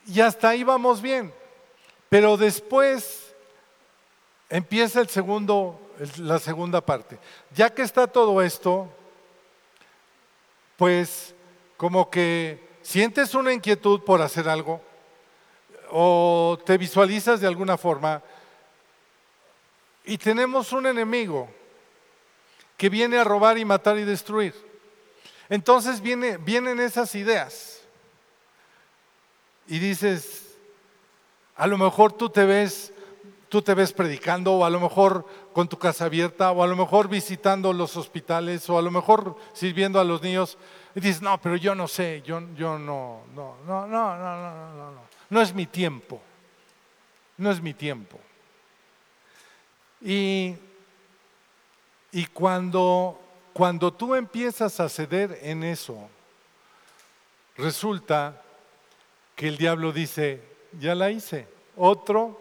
Y 0.07 0.19
hasta 0.19 0.49
ahí 0.49 0.63
vamos 0.63 1.01
bien. 1.01 1.33
Pero 2.09 2.37
después 2.37 3.33
empieza 4.49 5.01
el 5.01 5.09
segundo, 5.09 5.79
la 6.17 6.39
segunda 6.39 6.81
parte. 6.81 7.17
Ya 7.55 7.73
que 7.73 7.81
está 7.81 8.05
todo 8.07 8.41
esto, 8.41 8.89
pues 10.77 11.33
como 11.77 12.09
que 12.09 12.67
sientes 12.81 13.33
una 13.33 13.53
inquietud 13.53 14.01
por 14.01 14.21
hacer 14.21 14.47
algo 14.47 14.81
o 15.89 16.59
te 16.65 16.77
visualizas 16.77 17.39
de 17.39 17.47
alguna 17.47 17.77
forma 17.77 18.21
y 20.05 20.17
tenemos 20.17 20.71
un 20.73 20.85
enemigo 20.85 21.49
que 22.77 22.89
viene 22.89 23.17
a 23.17 23.23
robar 23.23 23.57
y 23.57 23.65
matar 23.65 23.97
y 23.97 24.03
destruir. 24.03 24.53
Entonces 25.49 26.01
viene, 26.01 26.37
vienen 26.37 26.79
esas 26.79 27.15
ideas. 27.15 27.81
Y 29.67 29.79
dices, 29.79 30.55
a 31.55 31.67
lo 31.67 31.77
mejor 31.77 32.13
tú 32.13 32.29
te 32.29 32.45
ves, 32.45 32.91
tú 33.47 33.61
te 33.61 33.73
ves 33.73 33.93
predicando, 33.93 34.53
o 34.53 34.65
a 34.65 34.69
lo 34.69 34.79
mejor 34.79 35.25
con 35.53 35.69
tu 35.69 35.77
casa 35.77 36.05
abierta, 36.05 36.51
o 36.51 36.63
a 36.63 36.67
lo 36.67 36.75
mejor 36.75 37.07
visitando 37.07 37.71
los 37.71 37.95
hospitales, 37.95 38.69
o 38.69 38.77
a 38.77 38.81
lo 38.81 38.91
mejor 38.91 39.37
sirviendo 39.53 39.99
a 39.99 40.03
los 40.03 40.21
niños. 40.21 40.57
Y 40.95 40.99
dices, 40.99 41.21
no, 41.21 41.39
pero 41.39 41.55
yo 41.55 41.75
no 41.75 41.87
sé, 41.87 42.21
yo, 42.25 42.41
yo 42.55 42.77
no, 42.77 43.21
no, 43.33 43.55
no, 43.65 43.87
no, 43.87 44.17
no, 44.17 44.17
no, 44.17 44.73
no, 44.75 44.91
no. 44.91 45.01
No 45.29 45.41
es 45.41 45.53
mi 45.53 45.65
tiempo. 45.65 46.21
No 47.37 47.49
es 47.51 47.61
mi 47.61 47.73
tiempo. 47.73 48.19
Y, 50.03 50.55
y 52.11 52.25
cuando 52.27 53.19
cuando 53.53 53.93
tú 53.93 54.15
empiezas 54.15 54.79
a 54.79 54.89
ceder 54.89 55.39
en 55.43 55.63
eso, 55.63 56.09
resulta 57.55 58.41
que 59.35 59.47
el 59.47 59.57
diablo 59.57 59.91
dice, 59.91 60.41
ya 60.79 60.95
la 60.95 61.11
hice. 61.11 61.47
Otro 61.77 62.39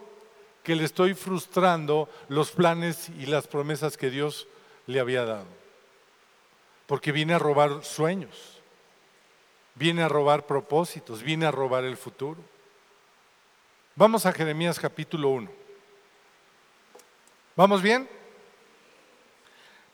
que 0.63 0.75
le 0.75 0.85
estoy 0.85 1.13
frustrando 1.13 2.09
los 2.29 2.51
planes 2.51 3.11
y 3.11 3.27
las 3.27 3.47
promesas 3.47 3.99
que 3.99 4.09
Dios 4.09 4.49
le 4.87 5.01
había 5.01 5.27
dado. 5.27 5.47
Porque 6.87 7.13
viene 7.13 7.35
a 7.35 7.39
robar 7.39 7.85
sueños, 7.85 8.61
viene 9.75 10.03
a 10.03 10.09
robar 10.09 10.47
propósitos, 10.47 11.23
viene 11.23 11.45
a 11.45 11.51
robar 11.51 11.85
el 11.85 11.99
futuro. 11.99 12.41
Vamos 13.97 14.25
a 14.25 14.33
Jeremías 14.33 14.81
capítulo 14.81 15.29
1. 15.29 15.62
¿Vamos 17.57 17.83
bien? 17.83 18.09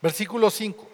Versículo 0.01 0.51
5. 0.51 0.89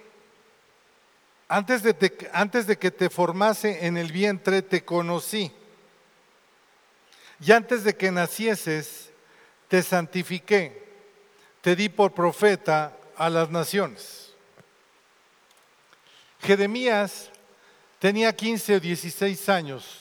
Antes 1.49 1.83
de, 1.83 2.31
antes 2.33 2.67
de 2.67 2.79
que 2.79 2.91
te 2.91 3.11
formase 3.11 3.87
en 3.87 3.97
el 3.97 4.11
vientre 4.11 4.63
te 4.63 4.85
conocí. 4.85 5.53
Y 7.41 7.53
antes 7.53 7.85
de 7.85 7.95
que 7.97 8.11
nacieses 8.11 9.11
te 9.69 9.83
santifiqué. 9.83 10.83
Te 11.61 11.77
di 11.77 11.89
por 11.89 12.13
profeta 12.13 12.97
a 13.17 13.29
las 13.29 13.51
naciones. 13.51 14.33
Jeremías 16.41 17.31
tenía 17.99 18.35
15 18.35 18.77
o 18.77 18.81
16 18.81 19.49
años, 19.49 20.01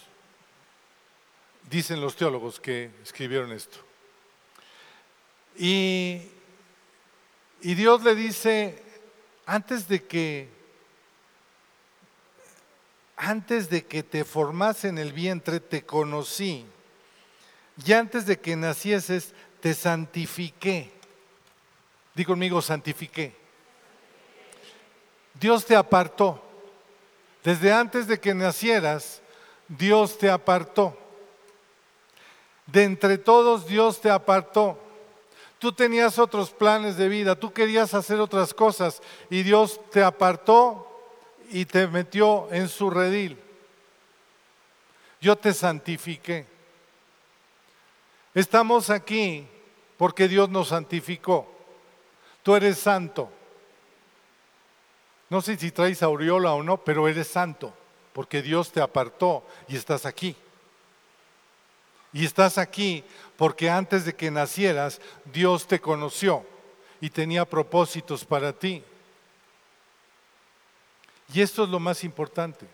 dicen 1.69 2.01
los 2.01 2.15
teólogos 2.17 2.59
que 2.59 2.91
escribieron 3.01 3.53
esto. 3.53 3.77
Y, 5.57 6.21
y 7.63 7.75
Dios 7.75 8.03
le 8.03 8.13
dice, 8.13 8.83
antes 9.45 9.87
de 9.87 10.03
que 10.03 10.49
antes 13.15 13.69
de 13.69 13.85
que 13.85 14.03
te 14.03 14.25
formase 14.25 14.89
en 14.89 14.97
el 14.97 15.13
vientre 15.13 15.61
te 15.61 15.85
conocí, 15.85 16.65
y 17.85 17.93
antes 17.93 18.25
de 18.25 18.37
que 18.37 18.57
nacieses 18.57 19.33
te 19.61 19.73
santifiqué. 19.73 20.91
Di 22.13 22.25
conmigo, 22.25 22.61
santifiqué. 22.61 23.33
Dios 25.39 25.65
te 25.65 25.75
apartó. 25.75 26.43
Desde 27.43 27.71
antes 27.71 28.07
de 28.07 28.19
que 28.19 28.33
nacieras, 28.33 29.21
Dios 29.69 30.17
te 30.17 30.29
apartó. 30.29 30.97
De 32.67 32.83
entre 32.83 33.17
todos, 33.17 33.65
Dios 33.65 34.01
te 34.01 34.09
apartó. 34.09 34.82
Tú 35.63 35.71
tenías 35.71 36.19
otros 36.19 36.51
planes 36.51 36.97
de 36.97 37.07
vida, 37.07 37.39
tú 37.39 37.53
querías 37.53 37.93
hacer 37.93 38.19
otras 38.19 38.53
cosas 38.53 39.01
y 39.29 39.43
Dios 39.43 39.79
te 39.91 40.03
apartó 40.03 40.85
y 41.51 41.63
te 41.63 41.87
metió 41.87 42.51
en 42.51 42.67
su 42.67 42.89
redil. 42.89 43.39
Yo 45.21 45.37
te 45.37 45.53
santifiqué. 45.53 46.45
Estamos 48.33 48.89
aquí 48.89 49.47
porque 49.95 50.27
Dios 50.27 50.49
nos 50.49 50.67
santificó. 50.67 51.47
Tú 52.43 52.57
eres 52.57 52.77
santo. 52.77 53.31
No 55.29 55.39
sé 55.39 55.55
si 55.55 55.71
traes 55.71 56.03
aureola 56.03 56.55
o 56.55 56.61
no, 56.61 56.83
pero 56.83 57.07
eres 57.07 57.29
santo, 57.29 57.73
porque 58.11 58.41
Dios 58.41 58.69
te 58.69 58.81
apartó 58.81 59.45
y 59.69 59.77
estás 59.77 60.05
aquí. 60.05 60.35
Y 62.13 62.25
estás 62.25 62.57
aquí 62.57 63.03
porque 63.35 63.69
antes 63.69 64.05
de 64.05 64.15
que 64.15 64.29
nacieras, 64.29 65.01
Dios 65.25 65.67
te 65.67 65.81
conoció 65.81 66.45
y 67.01 67.09
tenía 67.09 67.43
propósitos 67.43 68.23
para 68.23 68.53
ti. 68.53 68.83
Y 71.33 71.41
esto 71.41 71.63
es 71.63 71.69
lo 71.69 71.79
más 71.79 72.03
importante. 72.03 72.67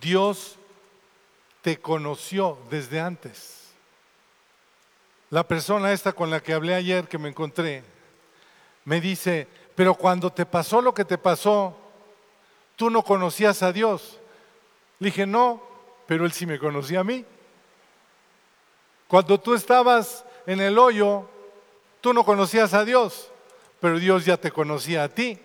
Dios 0.00 0.56
te 1.60 1.78
conoció 1.80 2.58
desde 2.70 3.00
antes. 3.00 3.72
La 5.28 5.46
persona 5.46 5.92
esta 5.92 6.12
con 6.12 6.30
la 6.30 6.40
que 6.40 6.52
hablé 6.52 6.74
ayer, 6.74 7.08
que 7.08 7.18
me 7.18 7.28
encontré, 7.28 7.82
me 8.84 9.00
dice, 9.00 9.46
pero 9.74 9.94
cuando 9.94 10.32
te 10.32 10.46
pasó 10.46 10.80
lo 10.80 10.94
que 10.94 11.04
te 11.04 11.18
pasó, 11.18 11.76
tú 12.76 12.90
no 12.90 13.02
conocías 13.02 13.62
a 13.62 13.72
Dios. 13.72 14.18
Le 14.98 15.06
dije, 15.06 15.26
no, 15.26 15.62
pero 16.06 16.24
Él 16.24 16.32
sí 16.32 16.46
me 16.46 16.58
conocía 16.58 17.00
a 17.00 17.04
mí. 17.04 17.24
Cuando 19.10 19.40
tú 19.40 19.54
estabas 19.54 20.24
en 20.46 20.60
el 20.60 20.78
hoyo, 20.78 21.28
tú 22.00 22.14
no 22.14 22.24
conocías 22.24 22.74
a 22.74 22.84
Dios, 22.84 23.28
pero 23.80 23.98
Dios 23.98 24.24
ya 24.24 24.36
te 24.36 24.52
conocía 24.52 25.02
a 25.02 25.08
ti 25.08 25.36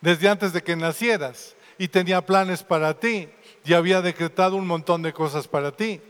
desde 0.00 0.30
antes 0.30 0.54
de 0.54 0.62
que 0.62 0.74
nacieras 0.74 1.54
y 1.76 1.88
tenía 1.88 2.24
planes 2.24 2.62
para 2.62 2.98
ti 2.98 3.28
y 3.62 3.74
había 3.74 4.00
decretado 4.00 4.56
un 4.56 4.66
montón 4.66 5.02
de 5.02 5.12
cosas 5.12 5.46
para 5.48 5.72
ti. 5.72 6.00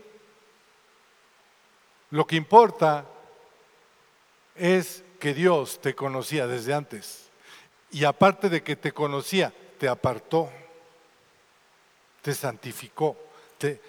Lo 2.11 2.25
que 2.25 2.37
importa 2.37 3.07
es 4.55 5.03
que 5.19 5.33
Dios 5.33 5.81
te 5.81 5.93
conocía 5.93 6.47
desde 6.47 6.73
antes 6.73 7.29
y 7.91 8.05
aparte 8.05 8.47
de 8.47 8.63
que 8.63 8.77
te 8.77 8.93
conocía, 8.93 9.53
te 9.77 9.89
apartó, 9.89 10.49
te 12.21 12.33
santificó. 12.33 13.17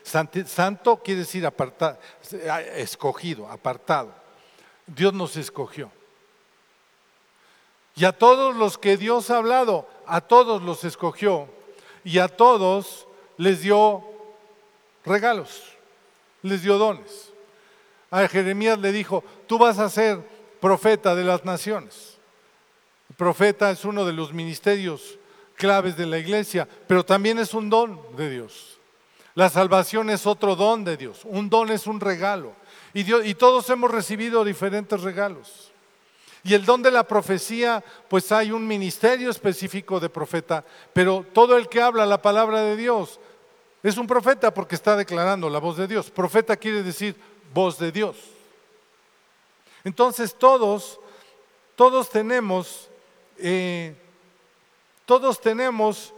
Santo 0.03 0.97
quiere 1.03 1.21
decir 1.21 1.47
apartado, 1.47 1.99
escogido, 2.77 3.49
apartado. 3.49 4.15
Dios 4.87 5.13
nos 5.13 5.37
escogió. 5.37 5.91
Y 7.97 8.05
a 8.05 8.13
todos 8.13 8.57
los 8.57 8.77
que 8.77 8.97
Dios 8.97 9.31
ha 9.31 9.37
hablado, 9.37 9.89
a 10.07 10.21
todos 10.21 10.63
los 10.63 10.85
escogió 10.85 11.49
y 12.03 12.19
a 12.19 12.29
todos 12.29 13.07
les 13.37 13.63
dio 13.63 14.05
regalos, 15.05 15.63
les 16.43 16.63
dio 16.63 16.77
dones. 16.77 17.33
A 18.11 18.27
Jeremías 18.29 18.79
le 18.79 18.93
dijo, 18.93 19.25
tú 19.47 19.59
vas 19.59 19.79
a 19.79 19.89
ser 19.89 20.19
profeta 20.61 21.15
de 21.15 21.25
las 21.25 21.45
naciones. 21.45 22.19
El 23.09 23.17
profeta 23.17 23.71
es 23.71 23.85
uno 23.85 24.05
de 24.05 24.13
los 24.13 24.33
ministerios 24.33 25.19
claves 25.57 25.97
de 25.97 26.07
la 26.07 26.19
iglesia, 26.19 26.69
pero 26.87 27.05
también 27.05 27.39
es 27.39 27.55
un 27.55 27.71
don 27.71 28.01
de 28.17 28.31
Dios. 28.31 28.74
La 29.35 29.49
salvación 29.49 30.11
es 30.11 30.27
otro 30.27 30.55
don 30.55 30.85
de 30.85 30.97
Dios. 30.97 31.23
Un 31.25 31.51
don 31.51 31.71
es 31.71 31.87
un 31.87 32.01
regalo. 32.01 32.53
Y, 32.93 33.35
todos 33.35 33.69
hemos 33.71 33.91
recibido 33.91 34.45
diferentes 34.45 35.01
regalos. 35.03 35.73
Y 36.45 36.55
el 36.55 36.65
don 36.65 36.83
de 36.83 36.93
la 36.93 37.03
profecía, 37.05 37.83
pues 38.09 38.31
hay 38.31 38.53
un 38.53 38.67
ministerio 38.67 39.31
específico 39.31 39.99
de 39.99 40.09
profeta, 40.09 40.65
pero 40.93 41.27
todo 41.33 41.57
el 41.57 41.69
que 41.69 41.81
habla 41.81 42.07
la 42.07 42.23
palabra 42.23 42.61
de 42.61 42.77
Dios 42.77 43.19
es 43.83 43.97
un 43.97 44.07
profeta 44.07 44.53
porque 44.53 44.77
está 44.77 44.95
declarando 44.95 45.51
la 45.51 45.59
voz 45.59 45.77
de 45.77 45.89
Dios. 45.89 46.11
Profeta 46.11 46.57
quiere 46.57 46.83
decir 46.83 47.17
voz 47.53 47.79
de 47.79 47.91
Dios. 47.91 48.17
Entonces 49.83 50.35
todos, 50.35 51.01
todos 51.75 52.09
tenemos, 52.11 52.89
eh, 53.39 53.97
todos 55.05 55.41
tenemos 55.41 56.15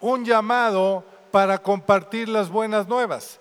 un 0.00 0.24
llamado 0.24 1.04
para 1.30 1.58
compartir 1.58 2.28
las 2.28 2.50
buenas 2.50 2.88
nuevas. 2.88 3.40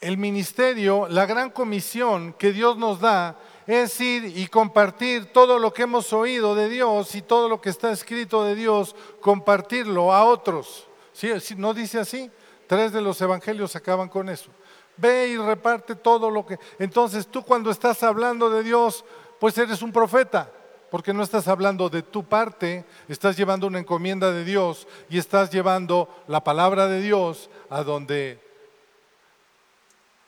El 0.00 0.18
ministerio, 0.18 1.08
la 1.08 1.26
gran 1.26 1.50
comisión 1.50 2.34
que 2.34 2.52
Dios 2.52 2.76
nos 2.76 3.00
da 3.00 3.36
es 3.66 4.00
ir 4.00 4.24
y 4.38 4.46
compartir 4.46 5.32
todo 5.32 5.58
lo 5.58 5.72
que 5.72 5.82
hemos 5.82 6.12
oído 6.12 6.54
de 6.54 6.68
Dios 6.68 7.14
y 7.14 7.22
todo 7.22 7.48
lo 7.48 7.60
que 7.60 7.70
está 7.70 7.90
escrito 7.90 8.44
de 8.44 8.54
Dios, 8.54 8.94
compartirlo 9.20 10.12
a 10.12 10.24
otros. 10.24 10.86
¿Sí? 11.12 11.30
¿No 11.56 11.74
dice 11.74 11.98
así? 11.98 12.30
Tres 12.66 12.92
de 12.92 13.00
los 13.00 13.20
evangelios 13.20 13.74
acaban 13.74 14.08
con 14.08 14.28
eso. 14.28 14.50
Ve 14.96 15.28
y 15.28 15.36
reparte 15.36 15.94
todo 15.94 16.30
lo 16.30 16.46
que... 16.46 16.58
Entonces 16.78 17.26
tú 17.26 17.42
cuando 17.42 17.70
estás 17.70 18.02
hablando 18.02 18.50
de 18.50 18.62
Dios, 18.62 19.04
pues 19.40 19.56
eres 19.58 19.82
un 19.82 19.92
profeta, 19.92 20.50
porque 20.96 21.12
no 21.12 21.22
estás 21.22 21.46
hablando 21.46 21.90
de 21.90 22.02
tu 22.02 22.24
parte, 22.24 22.86
estás 23.06 23.36
llevando 23.36 23.66
una 23.66 23.80
encomienda 23.80 24.32
de 24.32 24.46
Dios 24.46 24.88
y 25.10 25.18
estás 25.18 25.50
llevando 25.50 26.24
la 26.26 26.42
palabra 26.42 26.86
de 26.86 27.02
Dios 27.02 27.50
a 27.68 27.82
donde, 27.82 28.40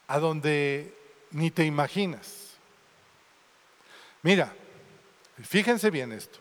a 0.08 0.18
donde 0.18 0.94
ni 1.30 1.50
te 1.50 1.64
imaginas. 1.64 2.58
Mira, 4.20 4.54
fíjense 5.42 5.88
bien 5.90 6.12
esto. 6.12 6.38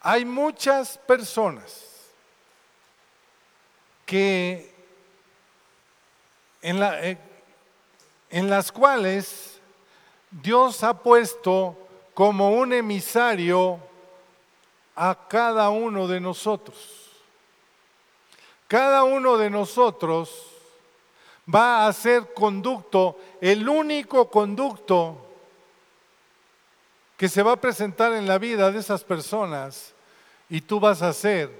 Hay 0.00 0.24
muchas 0.24 0.98
personas 0.98 1.86
que 4.04 4.74
en, 6.62 6.82
eh, 6.82 7.16
en 8.28 8.50
las 8.50 8.72
cuales 8.72 9.60
Dios 10.32 10.82
ha 10.82 11.00
puesto 11.00 11.86
como 12.20 12.50
un 12.50 12.74
emisario 12.74 13.80
a 14.94 15.26
cada 15.26 15.70
uno 15.70 16.06
de 16.06 16.20
nosotros. 16.20 17.08
Cada 18.68 19.04
uno 19.04 19.38
de 19.38 19.48
nosotros 19.48 20.30
va 21.48 21.86
a 21.86 21.92
ser 21.94 22.34
conducto, 22.34 23.18
el 23.40 23.66
único 23.66 24.28
conducto 24.28 25.16
que 27.16 27.26
se 27.30 27.42
va 27.42 27.52
a 27.52 27.56
presentar 27.56 28.12
en 28.12 28.28
la 28.28 28.36
vida 28.36 28.70
de 28.70 28.80
esas 28.80 29.02
personas 29.02 29.94
y 30.50 30.60
tú 30.60 30.78
vas 30.78 31.00
a 31.00 31.14
ser 31.14 31.50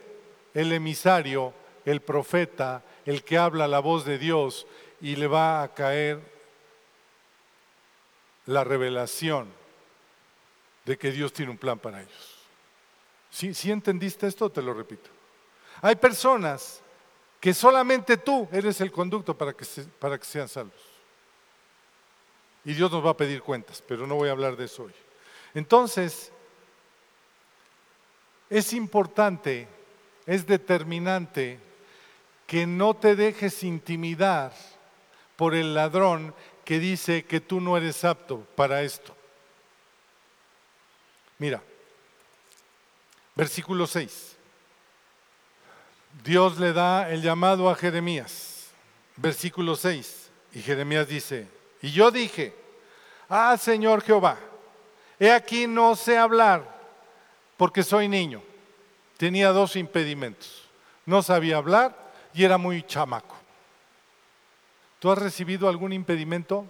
el 0.53 0.75
emisario 0.75 1.55
el 1.87 2.03
profeta, 2.03 2.83
el 3.07 3.25
que 3.25 3.39
habla 3.39 3.67
la 3.67 3.81
voz 3.81 4.05
de 4.05 4.19
Dios 4.19 4.67
y 5.01 5.17
le 5.17 5.27
va 5.27 5.63
a 5.63 5.73
caer 5.73 6.21
la 8.45 8.63
revelación 8.63 9.59
de 10.91 10.99
que 10.99 11.13
Dios 11.13 11.33
tiene 11.33 11.53
un 11.53 11.57
plan 11.57 11.79
para 11.79 12.03
ellos. 12.03 12.37
¿Sí, 13.31 13.71
entendiste 13.71 14.27
esto? 14.27 14.51
Te 14.51 14.61
lo 14.61 14.75
repito. 14.75 15.09
Hay 15.83 15.95
personas 15.95 16.83
que 17.39 17.55
solamente 17.55 18.17
tú 18.17 18.49
eres 18.51 18.81
el 18.81 18.91
conducto 18.91 19.39
para 19.39 19.53
que, 19.53 19.65
para 20.01 20.19
que 20.19 20.25
sean 20.25 20.49
salvos. 20.49 20.83
Y 22.65 22.73
Dios 22.73 22.91
nos 22.91 23.07
va 23.07 23.11
a 23.11 23.17
pedir 23.17 23.41
cuentas, 23.41 23.85
pero 23.87 24.05
no 24.05 24.17
voy 24.17 24.31
a 24.31 24.33
hablar 24.33 24.57
de 24.57 24.65
eso 24.65 24.83
hoy. 24.83 24.93
Entonces, 25.55 26.33
es 28.49 28.73
importante, 28.73 29.69
es 30.27 30.45
determinante 30.45 31.61
que 32.49 32.67
no 32.67 32.95
te 32.95 33.15
dejes 33.15 33.63
intimidar 33.63 34.53
por 35.37 35.55
el 35.55 35.73
ladrón 35.73 36.35
que 36.65 36.81
dice 36.81 37.27
que 37.27 37.41
tú 37.41 37.61
no 37.61 37.77
eres 37.77 38.05
apto 38.05 38.41
para 38.57 38.83
esto. 38.83 39.15
Mira, 41.41 41.63
versículo 43.35 43.87
6. 43.87 44.37
Dios 46.23 46.59
le 46.59 46.75
da 46.75 47.11
el 47.11 47.23
llamado 47.23 47.71
a 47.71 47.75
Jeremías. 47.75 48.69
Versículo 49.17 49.75
6. 49.75 50.31
Y 50.53 50.61
Jeremías 50.61 51.09
dice, 51.09 51.49
y 51.81 51.93
yo 51.93 52.11
dije, 52.11 52.55
ah 53.29 53.57
Señor 53.57 54.03
Jehová, 54.03 54.39
he 55.19 55.33
aquí 55.33 55.67
no 55.67 55.97
sé 55.97 56.19
hablar 56.19 56.79
porque 57.57 57.83
soy 57.83 58.07
niño. 58.07 58.43
Tenía 59.17 59.49
dos 59.49 59.77
impedimentos. 59.77 60.69
No 61.07 61.23
sabía 61.23 61.57
hablar 61.57 61.97
y 62.35 62.45
era 62.45 62.59
muy 62.59 62.83
chamaco. 62.83 63.37
¿Tú 64.99 65.11
has 65.11 65.17
recibido 65.17 65.71
algún 65.71 65.95
impedimento? 65.95 66.67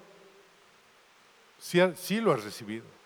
Sí, 1.59 1.81
sí 1.97 2.21
lo 2.21 2.33
has 2.33 2.45
recibido. 2.45 3.00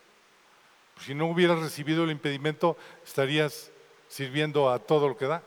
Si 0.99 1.13
no 1.13 1.27
hubieras 1.27 1.59
recibido 1.59 2.03
el 2.03 2.11
impedimento, 2.11 2.77
estarías 3.05 3.71
sirviendo 4.07 4.69
a 4.69 4.79
todo 4.79 5.09
lo 5.09 5.17
que 5.17 5.25
da. 5.25 5.43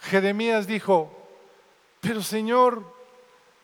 Jeremías 0.00 0.66
dijo, 0.66 1.12
pero 2.00 2.22
Señor, 2.22 2.94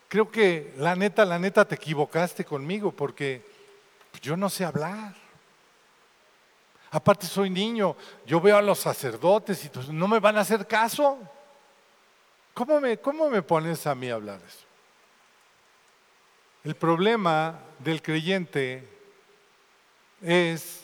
creo 0.07 0.29
que 0.29 0.73
la 0.77 0.95
neta, 0.95 1.25
la 1.25 1.39
neta 1.39 1.65
te 1.65 1.75
equivocaste 1.75 2.45
conmigo 2.45 2.91
porque 2.91 3.45
yo 4.21 4.37
no 4.37 4.49
sé 4.49 4.65
hablar. 4.65 5.15
Aparte 6.91 7.27
soy 7.27 7.49
niño, 7.49 7.95
yo 8.25 8.39
veo 8.39 8.57
a 8.57 8.61
los 8.61 8.79
sacerdotes 8.79 9.65
y 9.65 9.91
no 9.91 10.07
me 10.07 10.19
van 10.19 10.37
a 10.37 10.41
hacer 10.41 10.65
caso. 10.67 11.19
¿Cómo 12.53 12.79
me, 12.79 12.97
¿Cómo 12.99 13.29
me 13.29 13.41
pones 13.41 13.85
a 13.85 13.95
mí 13.95 14.09
a 14.09 14.15
hablar 14.15 14.39
eso? 14.47 14.65
El 16.63 16.75
problema 16.75 17.59
del 17.79 18.01
creyente 18.01 18.94
es 20.21 20.81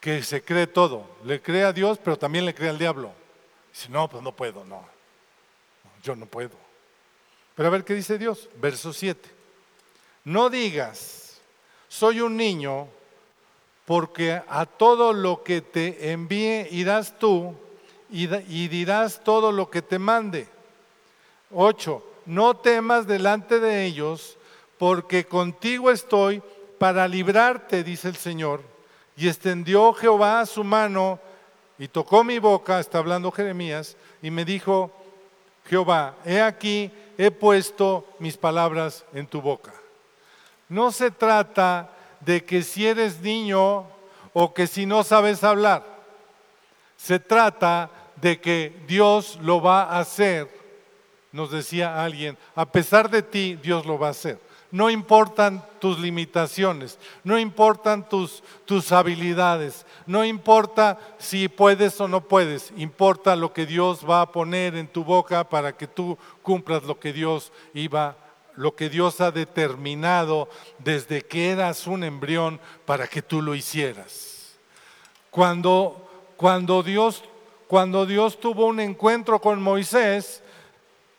que 0.00 0.22
se 0.22 0.42
cree 0.42 0.66
todo. 0.66 1.06
Le 1.24 1.40
cree 1.40 1.64
a 1.64 1.72
Dios, 1.72 1.98
pero 2.02 2.18
también 2.18 2.44
le 2.44 2.54
cree 2.54 2.70
al 2.70 2.78
diablo. 2.78 3.12
Dice, 3.72 3.88
no, 3.88 4.08
pues 4.08 4.22
no 4.22 4.32
puedo, 4.32 4.64
no. 4.64 4.86
Yo 6.02 6.14
no 6.14 6.26
puedo. 6.26 6.56
Pero 7.54 7.68
a 7.68 7.72
ver 7.72 7.84
qué 7.84 7.94
dice 7.94 8.18
Dios. 8.18 8.48
Verso 8.56 8.92
7. 8.92 9.28
No 10.24 10.50
digas, 10.50 11.40
soy 11.88 12.20
un 12.20 12.36
niño, 12.36 12.88
porque 13.84 14.40
a 14.48 14.66
todo 14.66 15.12
lo 15.12 15.42
que 15.42 15.60
te 15.60 16.10
envíe 16.10 16.68
irás 16.70 17.18
tú 17.18 17.54
y 18.10 18.68
dirás 18.68 19.22
todo 19.24 19.52
lo 19.52 19.70
que 19.70 19.82
te 19.82 19.98
mande. 19.98 20.48
8. 21.52 22.12
No 22.26 22.56
temas 22.56 23.06
delante 23.06 23.60
de 23.60 23.84
ellos, 23.84 24.36
porque 24.78 25.26
contigo 25.26 25.90
estoy 25.90 26.42
para 26.78 27.06
librarte, 27.08 27.84
dice 27.84 28.08
el 28.08 28.16
Señor. 28.16 28.62
Y 29.16 29.28
extendió 29.28 29.92
Jehová 29.92 30.44
su 30.46 30.62
mano 30.62 31.18
y 31.78 31.88
tocó 31.88 32.24
mi 32.24 32.38
boca, 32.38 32.80
está 32.80 32.98
hablando 32.98 33.30
Jeremías, 33.30 33.96
y 34.22 34.30
me 34.30 34.44
dijo, 34.44 34.90
Jehová, 35.66 36.14
he 36.24 36.40
aquí, 36.40 36.90
he 37.18 37.30
puesto 37.30 38.06
mis 38.18 38.36
palabras 38.36 39.04
en 39.12 39.26
tu 39.26 39.40
boca. 39.40 39.72
No 40.68 40.92
se 40.92 41.10
trata 41.10 41.90
de 42.20 42.44
que 42.44 42.62
si 42.62 42.86
eres 42.86 43.20
niño 43.20 43.86
o 44.32 44.52
que 44.52 44.66
si 44.66 44.86
no 44.86 45.04
sabes 45.04 45.44
hablar. 45.44 45.84
Se 46.96 47.18
trata 47.18 47.90
de 48.16 48.40
que 48.40 48.74
Dios 48.86 49.38
lo 49.42 49.60
va 49.60 49.82
a 49.82 50.00
hacer 50.00 50.48
nos 51.36 51.50
decía 51.50 52.02
alguien, 52.02 52.36
a 52.54 52.64
pesar 52.64 53.10
de 53.10 53.22
ti, 53.22 53.58
Dios 53.62 53.84
lo 53.84 53.98
va 53.98 54.08
a 54.08 54.12
hacer. 54.12 54.40
No 54.70 54.90
importan 54.90 55.64
tus 55.80 55.98
limitaciones, 55.98 56.98
no 57.22 57.38
importan 57.38 58.08
tus, 58.08 58.42
tus 58.64 58.92
habilidades, 58.92 59.86
no 60.06 60.24
importa 60.24 60.98
si 61.18 61.48
puedes 61.48 62.00
o 62.00 62.08
no 62.08 62.22
puedes, 62.22 62.72
importa 62.76 63.36
lo 63.36 63.52
que 63.52 63.64
Dios 63.64 64.08
va 64.08 64.22
a 64.22 64.32
poner 64.32 64.74
en 64.74 64.88
tu 64.88 65.04
boca 65.04 65.48
para 65.48 65.76
que 65.76 65.86
tú 65.86 66.18
cumplas 66.42 66.82
lo 66.82 66.98
que 66.98 67.12
Dios 67.12 67.52
iba 67.74 68.16
lo 68.56 68.74
que 68.74 68.88
Dios 68.88 69.20
ha 69.20 69.30
determinado 69.30 70.48
desde 70.78 71.22
que 71.22 71.50
eras 71.50 71.86
un 71.86 72.02
embrión 72.04 72.58
para 72.84 73.06
que 73.06 73.22
tú 73.22 73.42
lo 73.42 73.54
hicieras. 73.54 74.56
Cuando, 75.30 76.08
cuando, 76.36 76.82
Dios, 76.82 77.22
cuando 77.66 78.06
Dios 78.06 78.40
tuvo 78.40 78.66
un 78.66 78.80
encuentro 78.80 79.40
con 79.40 79.62
Moisés, 79.62 80.42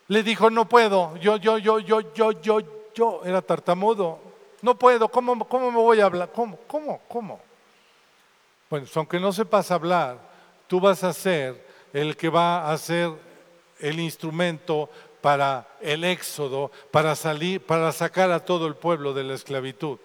le 0.07 0.23
dijo, 0.23 0.49
no 0.49 0.67
puedo, 0.67 1.15
yo, 1.17 1.37
yo, 1.37 1.57
yo, 1.57 1.79
yo, 1.79 2.13
yo, 2.13 2.41
yo, 2.41 2.59
yo, 2.97 3.21
era 3.23 3.43
tartamudo, 3.43 4.19
no 4.63 4.77
puedo, 4.77 5.07
¿cómo, 5.07 5.47
cómo 5.47 5.69
me 5.69 5.77
voy 5.77 5.99
a 5.99 6.05
hablar? 6.05 6.31
¿Cómo, 6.33 6.57
cómo, 6.67 6.99
cómo? 7.07 7.39
Bueno, 8.69 8.87
aunque 8.95 9.19
no 9.19 9.31
sepas 9.31 9.69
hablar, 9.69 10.17
tú 10.67 10.79
vas 10.79 11.03
a 11.03 11.13
ser 11.13 11.63
el 11.93 12.17
que 12.17 12.27
va 12.27 12.71
a 12.71 12.77
ser 12.77 13.11
el 13.79 13.99
instrumento 13.99 14.89
para 15.21 15.67
el 15.79 16.03
éxodo, 16.03 16.71
para 16.89 17.15
salir, 17.15 17.63
para 17.63 17.91
sacar 17.91 18.31
a 18.31 18.43
todo 18.43 18.65
el 18.65 18.75
pueblo 18.75 19.13
de 19.13 19.23
la 19.23 19.35
esclavitud. 19.35 19.99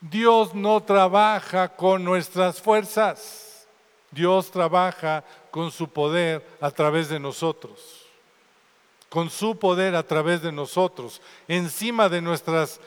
Dios 0.00 0.52
no 0.52 0.82
trabaja 0.82 1.68
con 1.68 2.02
nuestras 2.02 2.60
fuerzas. 2.60 3.68
Dios 4.10 4.50
trabaja 4.50 5.24
con 5.52 5.70
su 5.70 5.88
poder 5.88 6.44
a 6.60 6.70
través 6.72 7.08
de 7.08 7.20
nosotros. 7.20 8.05
Con 9.16 9.30
su 9.30 9.58
poder 9.58 9.94
a 9.96 10.02
través 10.02 10.42
de 10.42 10.52
nosotros, 10.52 11.22
encima 11.48 12.10
de 12.10 12.20
nuestras 12.20 12.82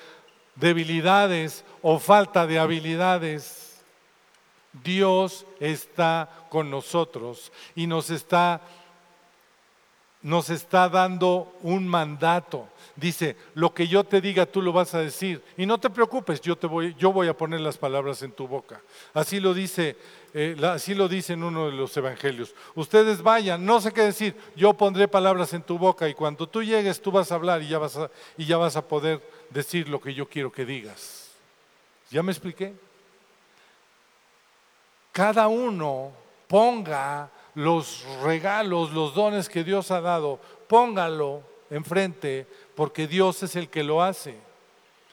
debilidades 0.53 1.65
o 1.81 1.97
falta 1.97 2.45
de 2.45 2.59
habilidades. 2.59 3.81
Dios 4.83 5.47
está 5.59 6.29
con 6.51 6.69
nosotros 6.69 7.51
y 7.73 7.87
nos 7.87 8.11
está 8.11 8.61
nos 10.21 10.49
está 10.49 10.89
dando 10.89 11.53
un 11.61 11.87
mandato. 11.87 12.67
Dice, 12.95 13.37
lo 13.53 13.73
que 13.73 13.87
yo 13.87 14.03
te 14.03 14.19
diga 14.19 14.45
tú 14.45 14.61
lo 14.61 14.73
vas 14.73 14.93
a 14.93 14.99
decir. 14.99 15.41
Y 15.55 15.65
no 15.65 15.79
te 15.79 15.89
preocupes, 15.89 16.41
yo, 16.41 16.57
te 16.57 16.67
voy, 16.67 16.93
yo 16.99 17.13
voy 17.13 17.29
a 17.29 17.37
poner 17.37 17.61
las 17.61 17.77
palabras 17.77 18.21
en 18.23 18.33
tu 18.33 18.47
boca. 18.47 18.81
Así 19.13 19.39
lo 19.39 19.53
dice, 19.53 19.95
eh, 20.33 20.57
así 20.63 20.93
lo 20.93 21.09
en 21.09 21.43
uno 21.43 21.67
de 21.67 21.71
los 21.71 21.95
evangelios. 21.95 22.53
Ustedes 22.75 23.21
vayan, 23.21 23.65
no 23.65 23.79
sé 23.79 23.93
qué 23.93 24.01
decir, 24.01 24.35
yo 24.55 24.73
pondré 24.73 25.07
palabras 25.07 25.53
en 25.53 25.61
tu 25.61 25.77
boca 25.77 26.09
y 26.09 26.13
cuando 26.13 26.47
tú 26.47 26.61
llegues 26.61 27.01
tú 27.01 27.11
vas 27.11 27.31
a 27.31 27.35
hablar 27.35 27.61
y 27.61 27.69
ya 27.69 27.77
vas 27.77 27.95
a, 27.95 28.11
y 28.37 28.45
ya 28.45 28.57
vas 28.57 28.75
a 28.75 28.85
poder 28.85 29.21
decir 29.49 29.87
lo 29.87 30.01
que 30.01 30.13
yo 30.13 30.27
quiero 30.27 30.51
que 30.51 30.65
digas. 30.65 31.31
¿Ya 32.11 32.21
me 32.21 32.31
expliqué? 32.31 32.73
Cada 35.13 35.47
uno 35.47 36.11
ponga 36.47 37.29
los 37.55 38.05
regalos, 38.21 38.91
los 38.91 39.13
dones 39.13 39.49
que 39.49 39.63
Dios 39.63 39.91
ha 39.91 40.01
dado, 40.01 40.39
póngalo 40.67 41.43
enfrente, 41.69 42.47
porque 42.75 43.07
Dios 43.07 43.43
es 43.43 43.55
el 43.55 43.69
que 43.69 43.83
lo 43.83 44.01
hace. 44.01 44.35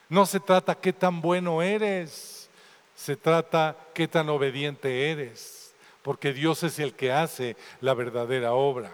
No 0.08 0.26
se 0.26 0.40
trata 0.40 0.74
qué 0.74 0.92
tan 0.92 1.20
bueno 1.20 1.62
eres, 1.62 2.48
se 2.94 3.16
trata 3.16 3.76
qué 3.92 4.06
tan 4.08 4.28
obediente 4.28 5.10
eres, 5.10 5.74
porque 6.02 6.32
Dios 6.32 6.62
es 6.62 6.78
el 6.78 6.94
que 6.94 7.12
hace 7.12 7.56
la 7.80 7.94
verdadera 7.94 8.52
obra. 8.52 8.92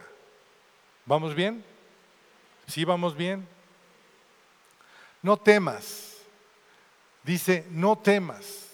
¿Vamos 1.05 1.35
bien? 1.35 1.65
¿Sí 2.67 2.85
vamos 2.85 3.17
bien? 3.17 3.47
No 5.21 5.37
temas. 5.37 6.19
Dice, 7.23 7.67
no 7.71 7.97
temas. 7.97 8.69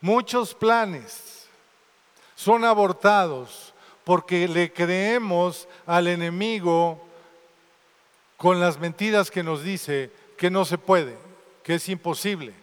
Muchos 0.00 0.54
planes 0.54 1.39
son 2.40 2.64
abortados 2.64 3.74
porque 4.02 4.48
le 4.48 4.72
creemos 4.72 5.68
al 5.84 6.06
enemigo 6.06 6.98
con 8.38 8.58
las 8.58 8.80
mentiras 8.80 9.30
que 9.30 9.42
nos 9.42 9.62
dice 9.62 10.10
que 10.38 10.48
no 10.50 10.64
se 10.64 10.78
puede, 10.78 11.18
que 11.62 11.74
es 11.74 11.86
imposible, 11.90 12.54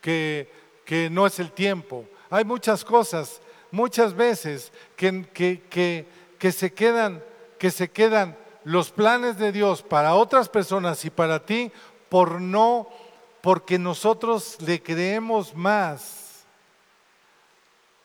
que, 0.00 0.48
que 0.84 1.10
no 1.10 1.26
es 1.26 1.40
el 1.40 1.50
tiempo. 1.50 2.04
Hay 2.30 2.44
muchas 2.44 2.84
cosas, 2.84 3.40
muchas 3.72 4.14
veces 4.14 4.72
que, 4.94 5.26
que, 5.34 6.06
que, 6.38 6.52
se 6.52 6.72
quedan, 6.72 7.20
que 7.58 7.72
se 7.72 7.90
quedan 7.90 8.36
los 8.62 8.92
planes 8.92 9.38
de 9.38 9.50
Dios 9.50 9.82
para 9.82 10.14
otras 10.14 10.48
personas 10.48 11.04
y 11.04 11.10
para 11.10 11.44
ti 11.44 11.72
por 12.08 12.40
no, 12.40 12.88
porque 13.40 13.76
nosotros 13.76 14.56
le 14.60 14.80
creemos 14.80 15.52
más 15.52 16.46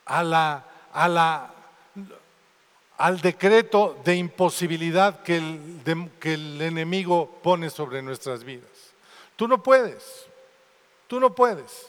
a 0.04 0.24
la 0.24 0.66
al 0.94 1.52
decreto 3.22 4.00
de 4.04 4.16
imposibilidad 4.16 5.24
que 5.24 5.38
el, 5.38 6.12
que 6.20 6.34
el 6.34 6.62
enemigo 6.62 7.40
pone 7.42 7.70
sobre 7.70 8.02
nuestras 8.02 8.44
vidas. 8.44 8.70
Tú 9.36 9.48
no 9.48 9.62
puedes, 9.62 10.28
tú 11.08 11.20
no 11.20 11.34
puedes. 11.34 11.88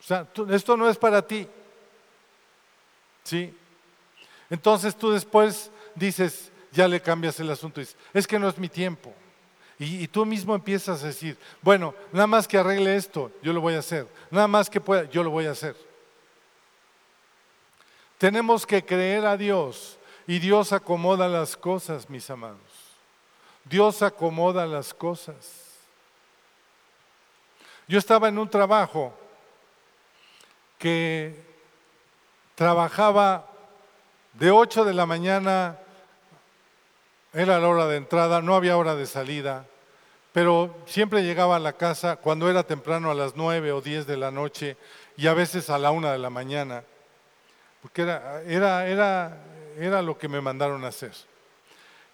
O 0.00 0.02
sea, 0.02 0.26
esto 0.50 0.76
no 0.76 0.88
es 0.88 0.96
para 0.96 1.22
ti. 1.22 1.46
¿Sí? 3.24 3.54
Entonces 4.50 4.96
tú 4.96 5.10
después 5.10 5.70
dices, 5.94 6.50
ya 6.72 6.88
le 6.88 7.00
cambias 7.00 7.38
el 7.40 7.50
asunto, 7.50 7.80
dices, 7.80 7.96
es 8.14 8.26
que 8.26 8.38
no 8.38 8.48
es 8.48 8.58
mi 8.58 8.68
tiempo. 8.68 9.12
Y, 9.78 10.02
y, 10.02 10.08
tú 10.08 10.26
mismo 10.26 10.56
empiezas 10.56 11.04
a 11.04 11.06
decir, 11.06 11.38
bueno, 11.62 11.94
nada 12.10 12.26
más 12.26 12.48
que 12.48 12.58
arregle 12.58 12.96
esto, 12.96 13.30
yo 13.42 13.52
lo 13.52 13.60
voy 13.60 13.74
a 13.74 13.78
hacer. 13.78 14.08
Nada 14.28 14.48
más 14.48 14.68
que 14.68 14.80
pueda, 14.80 15.04
yo 15.04 15.22
lo 15.22 15.30
voy 15.30 15.46
a 15.46 15.52
hacer. 15.52 15.76
Tenemos 18.18 18.66
que 18.66 18.84
creer 18.84 19.24
a 19.24 19.36
Dios 19.36 19.96
y 20.26 20.40
Dios 20.40 20.72
acomoda 20.72 21.28
las 21.28 21.56
cosas, 21.56 22.10
mis 22.10 22.28
amados. 22.28 22.58
Dios 23.64 24.02
acomoda 24.02 24.66
las 24.66 24.92
cosas. 24.92 25.36
Yo 27.86 27.98
estaba 27.98 28.28
en 28.28 28.38
un 28.38 28.50
trabajo 28.50 29.14
que 30.78 31.34
trabajaba 32.56 33.46
de 34.34 34.50
8 34.50 34.84
de 34.84 34.94
la 34.94 35.06
mañana, 35.06 35.78
era 37.32 37.58
la 37.60 37.68
hora 37.68 37.86
de 37.86 37.96
entrada, 37.96 38.42
no 38.42 38.56
había 38.56 38.76
hora 38.76 38.96
de 38.96 39.06
salida, 39.06 39.64
pero 40.32 40.76
siempre 40.86 41.22
llegaba 41.22 41.56
a 41.56 41.60
la 41.60 41.74
casa 41.74 42.16
cuando 42.16 42.50
era 42.50 42.64
temprano 42.64 43.10
a 43.10 43.14
las 43.14 43.36
9 43.36 43.72
o 43.72 43.80
10 43.80 44.06
de 44.06 44.16
la 44.16 44.30
noche 44.30 44.76
y 45.16 45.28
a 45.28 45.34
veces 45.34 45.70
a 45.70 45.78
la 45.78 45.92
1 45.92 46.10
de 46.10 46.18
la 46.18 46.30
mañana 46.30 46.84
porque 47.82 48.02
era, 48.02 48.42
era, 48.42 48.88
era, 48.88 49.38
era 49.78 50.02
lo 50.02 50.18
que 50.18 50.28
me 50.28 50.40
mandaron 50.40 50.84
a 50.84 50.88
hacer. 50.88 51.12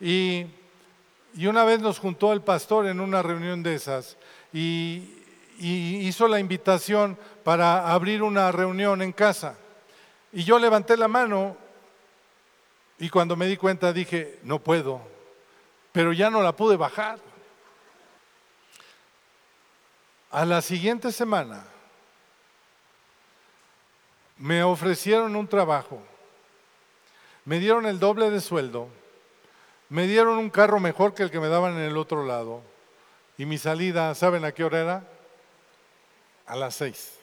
Y, 0.01 0.47
y, 1.35 1.47
una 1.47 1.65
vez 1.65 1.81
nos 1.81 1.99
juntó 1.99 2.33
el 2.33 2.43
pastor 2.43 2.87
en 2.87 3.01
una 3.01 3.23
reunión 3.23 3.63
de 3.63 3.75
esas 3.75 4.17
y, 4.53 5.23
y 5.59 6.07
hizo 6.07 6.29
la 6.29 6.41
invitación 6.41 7.19
para 7.43 7.93
abrir 7.93 8.23
una 8.23 8.53
reunión 8.53 9.03
en 9.03 9.13
casa. 9.13 9.57
Y 10.33 10.45
yo 10.45 10.59
levanté 10.59 10.97
la 10.97 11.09
mano 11.09 11.57
y 12.99 13.09
cuando 13.09 13.37
me 13.37 13.47
di 13.47 13.57
cuenta 13.57 13.93
dije, 13.93 14.39
no 14.43 14.59
puedo, 14.59 15.01
pero 15.93 16.13
ya 16.13 16.31
no 16.31 16.43
la 16.43 16.55
pude 16.57 16.77
bajar. 16.77 17.19
A 20.31 20.45
la 20.45 20.61
siguiente 20.61 21.13
semana 21.13 21.65
me 24.39 24.63
ofrecieron 24.63 25.37
un 25.37 25.47
trabajo, 25.47 26.03
me 27.45 27.59
dieron 27.59 27.87
el 27.87 27.99
doble 27.99 28.31
de 28.31 28.41
sueldo, 28.41 28.89
me 29.89 30.07
dieron 30.07 30.39
un 30.39 30.51
carro 30.51 30.81
mejor 30.81 31.15
que 31.15 31.23
el 31.23 31.31
que 31.31 31.41
me 31.41 31.49
daban 31.49 31.75
en 31.75 31.83
el 31.83 31.97
otro 31.97 32.25
lado 32.25 32.63
y 33.37 33.47
mi 33.47 33.59
salida, 33.59 34.15
¿saben 34.15 34.45
a 34.45 34.53
qué 34.53 34.65
hora 34.65 34.81
era? 34.81 35.09
A 36.47 36.57
las 36.57 36.77
seis. 36.77 37.19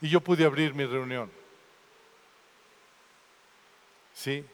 Y 0.00 0.08
yo 0.08 0.20
pude 0.20 0.44
abrir 0.44 0.74
mi 0.74 0.84
reunión. 0.84 1.30
¿Sí? 4.14 4.44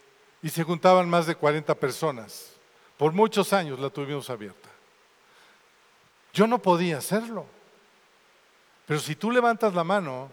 Y 0.42 0.48
se 0.48 0.62
juntaban 0.62 1.08
más 1.08 1.26
de 1.26 1.34
40 1.34 1.74
personas. 1.74 2.52
Por 2.96 3.12
muchos 3.12 3.52
años 3.52 3.78
la 3.78 3.90
tuvimos 3.90 4.30
abierta. 4.30 4.68
Yo 6.32 6.46
no 6.46 6.58
podía 6.58 6.98
hacerlo. 6.98 7.46
Pero 8.86 9.00
si 9.00 9.16
tú 9.16 9.30
levantas 9.30 9.74
la 9.74 9.84
mano, 9.84 10.30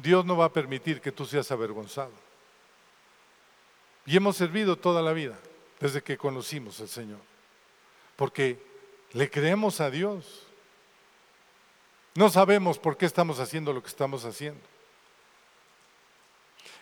Dios 0.00 0.24
no 0.24 0.36
va 0.36 0.46
a 0.46 0.52
permitir 0.52 1.00
que 1.00 1.12
tú 1.12 1.26
seas 1.26 1.50
avergonzado. 1.50 2.12
Y 4.06 4.16
hemos 4.16 4.36
servido 4.36 4.76
toda 4.76 5.02
la 5.02 5.12
vida 5.12 5.38
desde 5.78 6.02
que 6.02 6.16
conocimos 6.16 6.80
al 6.80 6.88
Señor, 6.88 7.20
porque 8.16 8.58
le 9.12 9.30
creemos 9.30 9.80
a 9.80 9.90
Dios. 9.90 10.46
No 12.14 12.30
sabemos 12.30 12.78
por 12.78 12.96
qué 12.96 13.06
estamos 13.06 13.38
haciendo 13.38 13.72
lo 13.72 13.82
que 13.82 13.88
estamos 13.88 14.24
haciendo. 14.24 14.60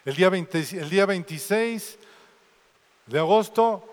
El 0.05 0.15
día, 0.17 0.29
el 0.29 0.91
día 0.91 1.07
26 1.07 1.99
de 3.07 3.19
agosto 3.19 3.85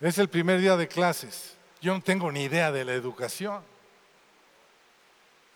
es 0.00 0.18
el 0.18 0.28
primer 0.28 0.60
día 0.60 0.76
de 0.76 0.88
clases. 0.88 1.56
Yo 1.80 1.94
no 1.94 2.02
tengo 2.02 2.30
ni 2.30 2.44
idea 2.44 2.72
de 2.72 2.84
la 2.84 2.92
educación. 2.92 3.62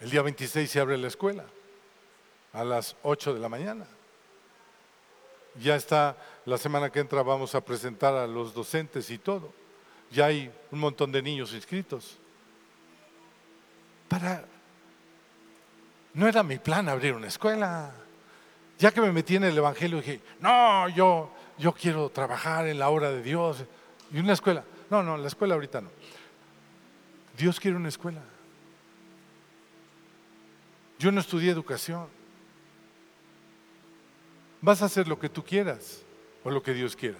El 0.01 0.11
día 0.11 0.23
26 0.23 0.71
se 0.71 0.81
abre 0.81 0.97
la 0.97 1.09
escuela 1.09 1.45
a 2.55 2.65
las 2.65 2.97
8 3.03 3.35
de 3.35 3.41
la 3.41 3.49
mañana. 3.49 3.85
Ya 5.61 5.77
está, 5.77 6.17
la 6.47 6.57
semana 6.57 6.91
que 6.91 7.01
entra 7.01 7.23
vamos 7.23 7.55
a 7.55 7.61
presentar 7.61 8.15
a 8.15 8.27
los 8.27 8.55
docentes 8.55 9.11
y 9.11 9.19
todo. 9.19 9.53
Ya 10.11 10.27
hay 10.27 10.51
un 10.71 10.79
montón 10.79 11.13
de 11.13 11.21
niños 11.21 11.53
inscritos. 11.53 12.19
Para, 14.09 14.45
no 16.15 16.29
era 16.29 16.43
mi 16.43 16.59
plan 16.59 16.89
abrir 16.89 17.15
una 17.15 17.27
escuela. 17.27 17.93
Ya 18.79 18.93
que 18.93 19.01
me 19.01 19.13
metí 19.13 19.37
en 19.37 19.45
el 19.45 19.57
Evangelio 19.57 19.99
dije, 19.99 20.21
no, 20.41 20.89
yo, 20.89 21.31
yo 21.59 21.73
quiero 21.73 22.09
trabajar 22.11 22.67
en 22.69 22.79
la 22.79 22.89
obra 22.89 23.11
de 23.11 23.23
Dios. 23.23 23.65
Y 24.13 24.19
una 24.19 24.33
escuela. 24.33 24.65
No, 24.91 25.03
no, 25.03 25.17
la 25.17 25.27
escuela 25.27 25.55
ahorita 25.55 25.81
no. 25.81 25.91
Dios 27.37 27.59
quiere 27.59 27.77
una 27.77 27.89
escuela. 27.89 28.23
Yo 30.99 31.11
no 31.11 31.21
estudié 31.21 31.51
educación. 31.51 32.09
Vas 34.65 34.81
a 34.81 34.87
hacer 34.87 35.07
lo 35.07 35.19
que 35.19 35.29
tú 35.29 35.45
quieras 35.45 36.01
o 36.43 36.51
lo 36.51 36.63
que 36.63 36.73
Dios 36.73 36.97
quiera. 36.97 37.19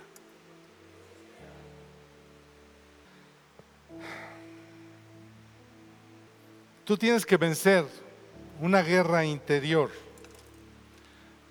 Tú 6.87 6.97
tienes 6.97 7.27
que 7.27 7.37
vencer 7.37 7.85
una 8.61 8.83
guerra 8.83 9.25
interior 9.27 9.91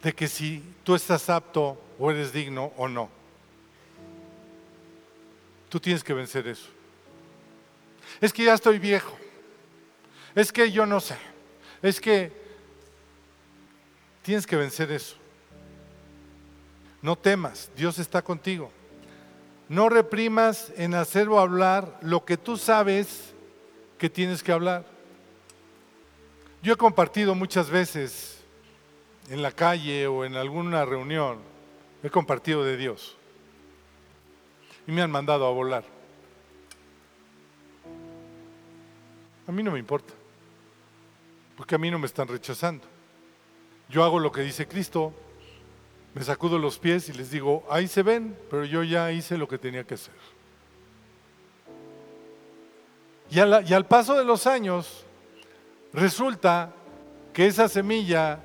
de 0.01 0.13
que 0.13 0.27
si 0.27 0.63
tú 0.83 0.95
estás 0.95 1.29
apto 1.29 1.79
o 1.99 2.11
eres 2.11 2.33
digno 2.33 2.73
o 2.75 2.87
no. 2.87 3.09
Tú 5.69 5.79
tienes 5.79 6.03
que 6.03 6.13
vencer 6.13 6.47
eso. 6.47 6.69
Es 8.19 8.33
que 8.33 8.43
ya 8.43 8.55
estoy 8.55 8.79
viejo. 8.79 9.15
Es 10.33 10.51
que 10.51 10.71
yo 10.71 10.85
no 10.85 10.99
sé. 10.99 11.17
Es 11.81 12.01
que 12.01 12.31
tienes 14.23 14.45
que 14.45 14.55
vencer 14.55 14.91
eso. 14.91 15.22
No 17.03 17.17
temas, 17.17 17.69
Dios 17.75 17.99
está 17.99 18.21
contigo. 18.21 18.71
No 19.67 19.89
reprimas 19.89 20.71
en 20.77 20.95
hacer 20.95 21.27
o 21.27 21.37
hablar 21.37 21.99
lo 22.01 22.23
que 22.23 22.37
tú 22.37 22.55
sabes 22.55 23.33
que 23.97 24.09
tienes 24.09 24.41
que 24.41 24.53
hablar. 24.53 24.85
Yo 26.61 26.73
he 26.73 26.77
compartido 26.77 27.35
muchas 27.35 27.69
veces 27.69 28.41
en 29.29 29.41
la 29.41 29.51
calle 29.51 30.07
o 30.07 30.23
en 30.23 30.35
alguna 30.35 30.85
reunión, 30.85 31.39
he 32.01 32.09
compartido 32.09 32.63
de 32.63 32.77
Dios. 32.77 33.17
Y 34.87 34.93
me 34.93 35.01
han 35.01 35.11
mandado 35.11 35.45
a 35.45 35.51
volar. 35.51 35.83
A 39.45 39.51
mí 39.51 39.61
no 39.61 39.71
me 39.71 39.79
importa, 39.79 40.13
porque 41.57 41.75
a 41.75 41.77
mí 41.77 41.91
no 41.91 41.99
me 41.99 42.07
están 42.07 42.29
rechazando. 42.29 42.85
Yo 43.89 44.05
hago 44.05 44.19
lo 44.19 44.31
que 44.31 44.41
dice 44.41 44.69
Cristo, 44.69 45.13
me 46.13 46.23
sacudo 46.23 46.59
los 46.59 46.77
pies 46.77 47.09
y 47.09 47.13
les 47.13 47.31
digo, 47.31 47.65
ahí 47.69 47.87
se 47.87 48.03
ven, 48.03 48.37
pero 48.49 48.65
yo 48.65 48.83
ya 48.83 49.11
hice 49.11 49.37
lo 49.37 49.47
que 49.47 49.57
tenía 49.57 49.83
que 49.83 49.95
hacer. 49.95 50.13
Y, 53.29 53.39
al 53.39 53.87
paso 53.87 54.15
de 54.15 54.23
los 54.23 54.45
años, 54.45 55.05
Resulta 55.93 56.73
que 57.31 57.45
esa 57.45 57.69
semilla 57.69 58.39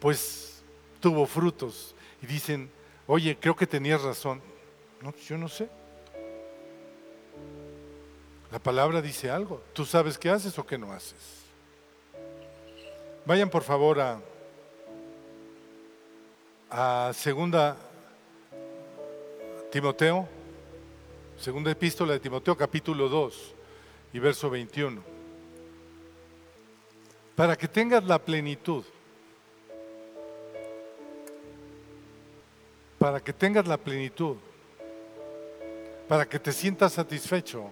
pues 0.00 0.62
tuvo 1.00 1.26
frutos 1.26 1.94
y 2.22 2.26
dicen, 2.26 2.70
oye, 3.06 3.36
creo 3.38 3.54
que 3.54 3.66
tenías 3.66 4.02
razón. 4.02 4.40
No, 5.02 5.14
yo 5.28 5.36
no 5.36 5.48
sé. 5.48 5.68
La 8.50 8.58
palabra 8.58 9.02
dice 9.02 9.30
algo. 9.30 9.62
¿Tú 9.74 9.84
sabes 9.84 10.16
qué 10.16 10.30
haces 10.30 10.58
o 10.58 10.66
qué 10.66 10.78
no 10.78 10.92
haces? 10.92 11.44
Vayan 13.26 13.50
por 13.50 13.62
favor 13.62 14.00
a, 14.00 14.20
a 16.76 17.12
segunda 17.14 17.76
Timoteo, 19.70 20.28
segunda 21.38 21.70
epístola 21.70 22.14
de 22.14 22.18
Timoteo 22.18 22.56
capítulo 22.56 23.08
2 23.08 23.54
y 24.12 24.18
verso 24.18 24.50
21 24.50 25.00
para 27.36 27.54
que 27.54 27.68
tengas 27.68 28.02
la 28.02 28.18
plenitud. 28.18 28.84
Para 32.98 33.20
que 33.20 33.32
tengas 33.32 33.68
la 33.68 33.76
plenitud. 33.76 34.36
Para 36.08 36.28
que 36.28 36.40
te 36.40 36.52
sientas 36.52 36.94
satisfecho, 36.94 37.70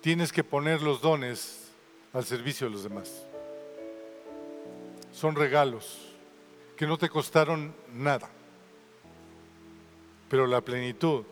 tienes 0.00 0.32
que 0.32 0.44
poner 0.44 0.82
los 0.82 1.00
dones 1.00 1.72
al 2.12 2.24
servicio 2.24 2.68
de 2.68 2.74
los 2.74 2.84
demás. 2.84 3.26
Son 5.12 5.34
regalos 5.34 6.07
que 6.78 6.86
no 6.86 6.96
te 6.96 7.08
costaron 7.08 7.74
nada. 7.92 8.30
Pero 10.30 10.46
la 10.46 10.60
plenitud, 10.60 11.24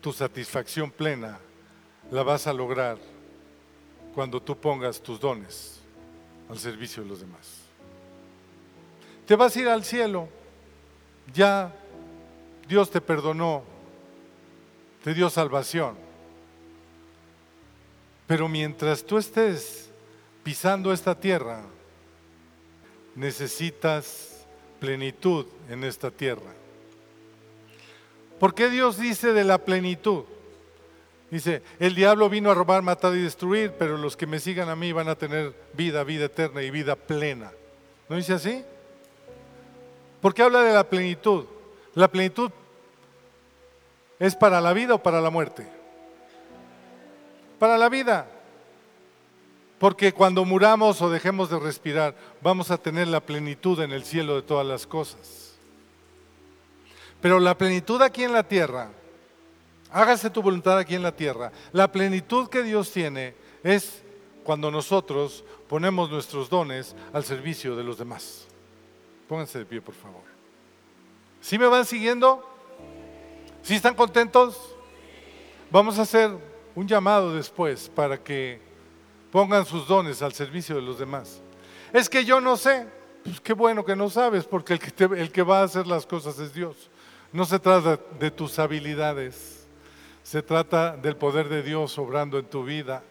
tu 0.00 0.12
satisfacción 0.12 0.92
plena, 0.92 1.40
la 2.12 2.22
vas 2.22 2.46
a 2.46 2.52
lograr 2.52 2.96
cuando 4.14 4.40
tú 4.40 4.56
pongas 4.56 5.02
tus 5.02 5.18
dones 5.18 5.80
al 6.48 6.56
servicio 6.56 7.02
de 7.02 7.08
los 7.08 7.18
demás. 7.18 7.62
Te 9.26 9.34
vas 9.34 9.56
a 9.56 9.60
ir 9.60 9.68
al 9.68 9.82
cielo, 9.82 10.28
ya 11.34 11.74
Dios 12.68 12.90
te 12.92 13.00
perdonó, 13.00 13.64
te 15.02 15.14
dio 15.14 15.28
salvación. 15.30 15.96
Pero 18.28 18.48
mientras 18.48 19.04
tú 19.04 19.18
estés 19.18 19.90
pisando 20.44 20.92
esta 20.92 21.18
tierra, 21.18 21.62
necesitas 23.16 24.39
plenitud 24.80 25.46
en 25.68 25.84
esta 25.84 26.10
tierra. 26.10 26.52
¿Por 28.40 28.54
qué 28.54 28.70
Dios 28.70 28.98
dice 28.98 29.32
de 29.32 29.44
la 29.44 29.58
plenitud? 29.58 30.24
Dice, 31.30 31.62
el 31.78 31.94
diablo 31.94 32.28
vino 32.28 32.50
a 32.50 32.54
robar, 32.54 32.82
matar 32.82 33.14
y 33.14 33.22
destruir, 33.22 33.74
pero 33.78 33.96
los 33.96 34.16
que 34.16 34.26
me 34.26 34.40
sigan 34.40 34.68
a 34.68 34.74
mí 34.74 34.92
van 34.92 35.08
a 35.08 35.14
tener 35.14 35.54
vida, 35.74 36.02
vida 36.02 36.24
eterna 36.24 36.62
y 36.62 36.70
vida 36.70 36.96
plena. 36.96 37.52
¿No 38.08 38.16
dice 38.16 38.32
así? 38.32 38.64
¿Por 40.20 40.34
qué 40.34 40.42
habla 40.42 40.62
de 40.62 40.72
la 40.72 40.88
plenitud? 40.88 41.44
La 41.94 42.08
plenitud 42.08 42.50
es 44.18 44.34
para 44.34 44.60
la 44.60 44.72
vida 44.72 44.94
o 44.94 45.02
para 45.02 45.20
la 45.20 45.30
muerte. 45.30 45.66
Para 47.58 47.78
la 47.78 47.88
vida. 47.88 48.26
Porque 49.80 50.12
cuando 50.12 50.44
muramos 50.44 51.02
o 51.02 51.10
dejemos 51.10 51.50
de 51.50 51.58
respirar, 51.58 52.14
vamos 52.40 52.70
a 52.70 52.78
tener 52.78 53.08
la 53.08 53.18
plenitud 53.18 53.80
en 53.80 53.90
el 53.90 54.04
cielo 54.04 54.36
de 54.36 54.42
todas 54.42 54.64
las 54.64 54.86
cosas. 54.86 55.56
Pero 57.20 57.40
la 57.40 57.58
plenitud 57.58 58.00
aquí 58.00 58.22
en 58.22 58.32
la 58.32 58.44
tierra 58.44 58.92
Hágase 59.92 60.30
tu 60.30 60.40
voluntad 60.40 60.78
aquí 60.78 60.94
en 60.94 61.02
la 61.02 61.12
tierra. 61.12 61.50
La 61.72 61.90
plenitud 61.90 62.48
que 62.48 62.62
Dios 62.62 62.92
tiene 62.92 63.34
es 63.64 64.02
cuando 64.44 64.70
nosotros 64.70 65.44
ponemos 65.68 66.10
nuestros 66.10 66.48
dones 66.48 66.94
al 67.12 67.24
servicio 67.24 67.74
de 67.74 67.82
los 67.82 67.98
demás. 67.98 68.46
Pónganse 69.28 69.58
de 69.58 69.66
pie, 69.66 69.80
por 69.80 69.94
favor. 69.94 70.22
¿Sí 71.40 71.58
me 71.58 71.66
van 71.66 71.84
siguiendo? 71.84 72.44
¿Sí 73.62 73.74
están 73.74 73.94
contentos? 73.94 74.56
Vamos 75.70 75.98
a 75.98 76.02
hacer 76.02 76.30
un 76.74 76.86
llamado 76.86 77.34
después 77.34 77.90
para 77.94 78.22
que 78.22 78.60
pongan 79.30 79.64
sus 79.64 79.86
dones 79.86 80.22
al 80.22 80.32
servicio 80.32 80.76
de 80.76 80.82
los 80.82 80.98
demás. 80.98 81.40
Es 81.92 82.08
que 82.08 82.24
yo 82.24 82.40
no 82.40 82.56
sé. 82.56 82.86
Pues 83.24 83.40
qué 83.40 83.52
bueno 83.52 83.84
que 83.84 83.94
no 83.94 84.08
sabes, 84.08 84.44
porque 84.44 84.72
el 84.72 84.78
que, 84.78 85.04
el 85.04 85.30
que 85.30 85.42
va 85.42 85.60
a 85.60 85.64
hacer 85.64 85.86
las 85.86 86.06
cosas 86.06 86.38
es 86.38 86.54
Dios. 86.54 86.90
No 87.32 87.44
se 87.44 87.58
trata 87.58 87.98
de 88.18 88.30
tus 88.30 88.58
habilidades 88.58 89.60
se 90.22 90.42
trata 90.42 90.96
del 90.96 91.16
poder 91.16 91.48
de 91.48 91.60
Dios 91.60 91.98
obrando 91.98 92.38
en 92.38 92.44
tu 92.44 92.62
vida. 92.64 93.02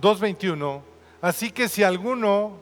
2.21. 0.00 0.80
Así 1.20 1.50
que 1.50 1.68
si 1.68 1.82
alguno 1.82 2.56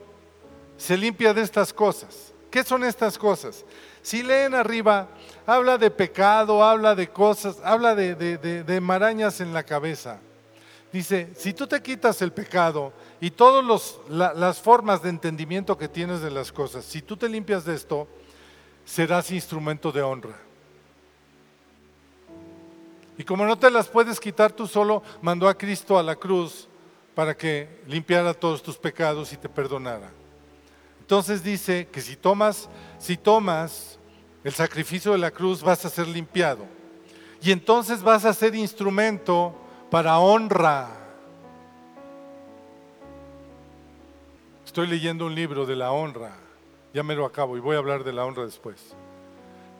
se 0.75 0.97
limpia 0.97 1.31
de 1.33 1.41
estas 1.41 1.71
cosas, 1.71 2.33
¿qué 2.49 2.63
son 2.63 2.83
estas 2.83 3.15
cosas? 3.15 3.63
Si 4.01 4.23
leen 4.23 4.55
arriba, 4.55 5.07
habla 5.45 5.77
de 5.77 5.91
pecado, 5.91 6.63
habla 6.63 6.95
de 6.95 7.09
cosas, 7.09 7.57
habla 7.63 7.95
de, 7.95 8.79
marañas 8.81 9.41
en 9.41 9.53
la 9.53 9.63
cabeza. 9.63 10.19
Dice, 10.91 11.29
si 11.35 11.53
tú 11.53 11.67
te 11.67 11.81
quitas 11.81 12.21
el 12.21 12.31
pecado 12.31 12.91
y 13.21 13.29
todas 13.31 13.99
las 14.09 14.59
formas 14.59 15.03
de 15.03 15.09
entendimiento 15.09 15.77
que 15.77 15.87
tienes 15.87 16.21
de 16.21 16.31
las 16.31 16.51
cosas, 16.51 16.85
si 16.85 17.01
tú 17.01 17.15
te 17.15 17.29
limpias 17.29 17.65
de 17.65 17.75
esto, 17.75 18.07
serás 18.85 19.29
instrumento 19.31 19.91
de 19.91 20.01
honra. 20.01 20.35
Y 23.19 23.23
como 23.23 23.45
no 23.45 23.59
te 23.59 23.69
las 23.69 23.87
puedes 23.87 24.19
quitar 24.19 24.51
tú 24.51 24.65
solo, 24.65 25.03
mandó 25.21 25.47
a 25.47 25.57
Cristo 25.57 25.99
a 25.99 26.03
la 26.03 26.15
cruz 26.15 26.69
para 27.13 27.35
que 27.35 27.81
limpiara 27.85 28.33
todos 28.33 28.63
tus 28.63 28.77
pecados 28.77 29.33
y 29.33 29.37
te 29.37 29.49
perdonara. 29.49 30.09
Entonces 31.01 31.43
dice 31.43 31.87
que 31.91 31.99
si 31.99 32.15
tomas, 32.15 32.69
si 32.97 33.17
tomas 33.17 33.98
el 34.43 34.53
sacrificio 34.53 35.11
de 35.11 35.17
la 35.17 35.31
cruz 35.31 35.61
vas 35.61 35.83
a 35.85 35.89
ser 35.89 36.07
limpiado. 36.07 36.65
Y 37.41 37.51
entonces 37.51 38.01
vas 38.01 38.25
a 38.25 38.33
ser 38.33 38.55
instrumento 38.55 39.53
para 39.89 40.19
honra. 40.19 40.89
Estoy 44.65 44.87
leyendo 44.87 45.25
un 45.25 45.35
libro 45.35 45.65
de 45.65 45.75
la 45.75 45.91
honra. 45.91 46.35
Ya 46.93 47.03
me 47.03 47.15
lo 47.15 47.25
acabo 47.25 47.57
y 47.57 47.59
voy 47.59 47.75
a 47.75 47.79
hablar 47.79 48.03
de 48.03 48.13
la 48.13 48.25
honra 48.25 48.45
después. 48.45 48.95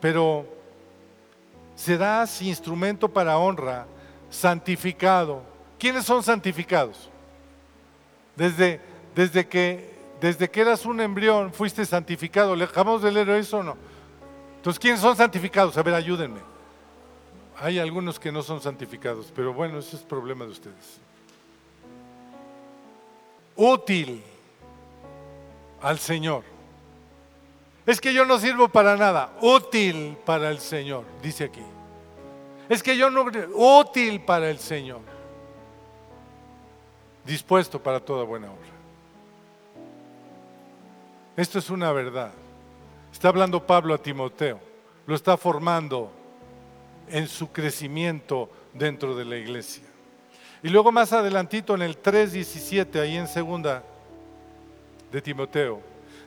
Pero 0.00 0.46
serás 1.74 2.40
instrumento 2.42 3.08
para 3.08 3.38
honra, 3.38 3.86
santificado. 4.30 5.42
¿Quiénes 5.78 6.04
son 6.04 6.22
santificados? 6.22 7.10
Desde, 8.36 8.80
desde, 9.14 9.46
que, 9.48 9.94
desde 10.20 10.50
que 10.50 10.60
eras 10.60 10.86
un 10.86 11.00
embrión 11.00 11.52
fuiste 11.52 11.84
santificado. 11.84 12.54
¿Le 12.54 12.64
acabamos 12.64 13.02
de 13.02 13.12
leer 13.12 13.30
eso 13.30 13.58
o 13.58 13.62
no? 13.62 13.76
Entonces, 14.60 14.78
¿quiénes 14.78 15.00
son 15.00 15.16
santificados? 15.16 15.74
A 15.78 15.82
ver, 15.82 15.94
ayúdenme. 15.94 16.40
Hay 17.62 17.78
algunos 17.78 18.20
que 18.20 18.30
no 18.30 18.42
son 18.42 18.60
santificados, 18.60 19.32
pero 19.34 19.54
bueno, 19.54 19.78
ese 19.78 19.96
es 19.96 20.02
problema 20.02 20.44
de 20.44 20.50
ustedes. 20.50 21.00
Útil 23.56 24.22
al 25.80 25.98
Señor. 25.98 26.44
Es 27.86 28.02
que 28.02 28.12
yo 28.12 28.26
no 28.26 28.38
sirvo 28.38 28.68
para 28.68 28.98
nada. 28.98 29.32
Útil 29.40 30.18
para 30.26 30.50
el 30.50 30.58
Señor, 30.58 31.06
dice 31.22 31.44
aquí. 31.44 31.64
Es 32.68 32.82
que 32.82 32.98
yo 32.98 33.08
no... 33.08 33.24
Útil 33.54 34.20
para 34.20 34.50
el 34.50 34.58
Señor. 34.58 35.00
Dispuesto 37.24 37.82
para 37.82 37.98
toda 37.98 38.24
buena 38.24 38.48
obra. 38.48 38.68
Esto 41.34 41.58
es 41.58 41.70
una 41.70 41.92
verdad. 41.92 42.32
Está 43.12 43.28
hablando 43.28 43.66
Pablo 43.66 43.94
a 43.94 43.98
Timoteo. 43.98 44.60
Lo 45.06 45.14
está 45.14 45.36
formando 45.36 46.10
en 47.08 47.26
su 47.26 47.50
crecimiento 47.50 48.48
dentro 48.72 49.16
de 49.16 49.24
la 49.24 49.36
iglesia. 49.36 49.84
Y 50.62 50.68
luego 50.68 50.92
más 50.92 51.12
adelantito 51.12 51.74
en 51.74 51.82
el 51.82 52.00
3.17, 52.00 53.00
ahí 53.00 53.16
en 53.16 53.26
segunda 53.26 53.82
de 55.10 55.22
Timoteo, 55.22 55.80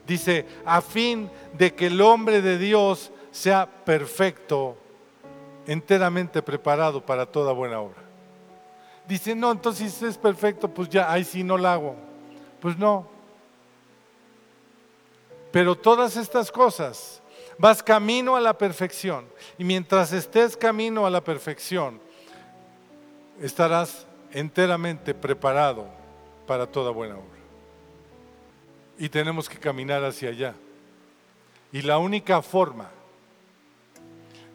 dice, 0.05 0.45
a 0.65 0.81
fin 0.81 1.29
de 1.53 1.73
que 1.73 1.87
el 1.87 2.01
hombre 2.01 2.41
de 2.41 2.57
Dios 2.57 3.11
sea 3.31 3.65
perfecto, 3.65 4.75
enteramente 5.65 6.41
preparado 6.41 7.05
para 7.05 7.25
toda 7.25 7.53
buena 7.53 7.79
obra. 7.79 8.01
Dice, 9.07 9.35
no, 9.35 9.51
entonces 9.51 9.93
si 9.93 10.05
es 10.05 10.17
perfecto, 10.17 10.67
pues 10.67 10.89
ya, 10.89 11.11
ahí 11.11 11.23
sí 11.23 11.43
no 11.43 11.57
lo 11.57 11.67
hago. 11.67 11.95
Pues 12.59 12.77
no. 12.77 13.12
Pero 15.53 15.75
todas 15.75 16.17
estas 16.17 16.51
cosas, 16.51 17.21
vas 17.59 17.83
camino 17.83 18.35
a 18.35 18.41
la 18.41 18.57
perfección. 18.57 19.27
Y 19.59 19.63
mientras 19.63 20.11
estés 20.11 20.57
camino 20.57 21.05
a 21.05 21.11
la 21.11 21.23
perfección, 21.23 22.01
estarás 23.39 24.07
enteramente 24.31 25.13
preparado 25.13 25.85
para 26.47 26.65
toda 26.65 26.89
buena 26.89 27.17
obra. 27.17 27.39
Y 28.97 29.09
tenemos 29.09 29.47
que 29.47 29.59
caminar 29.59 30.03
hacia 30.03 30.29
allá. 30.29 30.55
Y 31.71 31.83
la 31.83 31.99
única 31.99 32.41
forma 32.41 32.89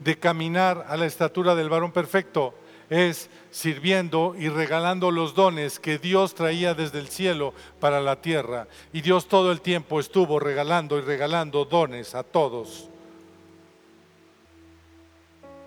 de 0.01 0.18
caminar 0.18 0.84
a 0.88 0.96
la 0.96 1.07
estatura 1.07 1.55
del 1.55 1.68
varón 1.68 1.92
perfecto 1.92 2.55
es 2.91 3.28
sirviendo 3.51 4.34
y 4.39 4.49
regalando 4.49 5.11
los 5.11 5.34
dones 5.34 5.78
que 5.78 5.99
Dios 5.99 6.34
traía 6.34 6.74
desde 6.74 6.99
el 6.99 7.09
cielo 7.09 7.55
para 7.80 8.01
la 8.01 8.20
tierra. 8.20 8.66
Y 8.93 9.01
Dios 9.01 9.28
todo 9.28 9.53
el 9.53 9.61
tiempo 9.61 10.01
estuvo 10.01 10.39
regalando 10.39 10.99
y 10.99 11.03
regalando 11.03 11.64
dones 11.64 12.14
a 12.14 12.22
todos. 12.22 12.89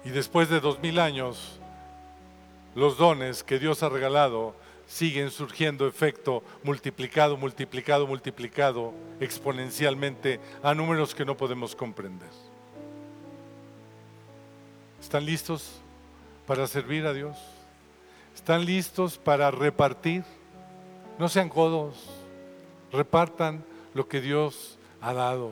Y 0.04 0.10
después 0.10 0.50
de 0.50 0.60
dos 0.60 0.80
mil 0.80 1.00
años, 1.00 1.60
los 2.76 2.98
dones 2.98 3.44
que 3.44 3.60
Dios 3.60 3.84
ha 3.84 3.90
regalado 3.90 4.56
siguen 4.88 5.32
surgiendo 5.32 5.88
efecto 5.88 6.44
multiplicado, 6.64 7.38
multiplicado, 7.38 8.08
multiplicado 8.08 8.94
exponencialmente 9.20 10.40
a 10.64 10.74
números 10.74 11.16
que 11.16 11.24
no 11.24 11.38
podemos 11.38 11.76
comprender. 11.76 12.30
¿Están 15.00 15.26
listos 15.26 15.81
para 16.46 16.68
servir 16.68 17.06
a 17.06 17.14
Dios? 17.14 17.38
¿Están 18.36 18.66
listos 18.66 19.18
para 19.18 19.52
repartir? 19.52 20.24
No 21.20 21.30
sean 21.30 21.50
codos, 21.50 22.10
repartan 22.92 23.64
lo 23.94 24.08
que 24.08 24.22
Dios 24.22 24.78
ha 25.02 25.14
dado. 25.14 25.52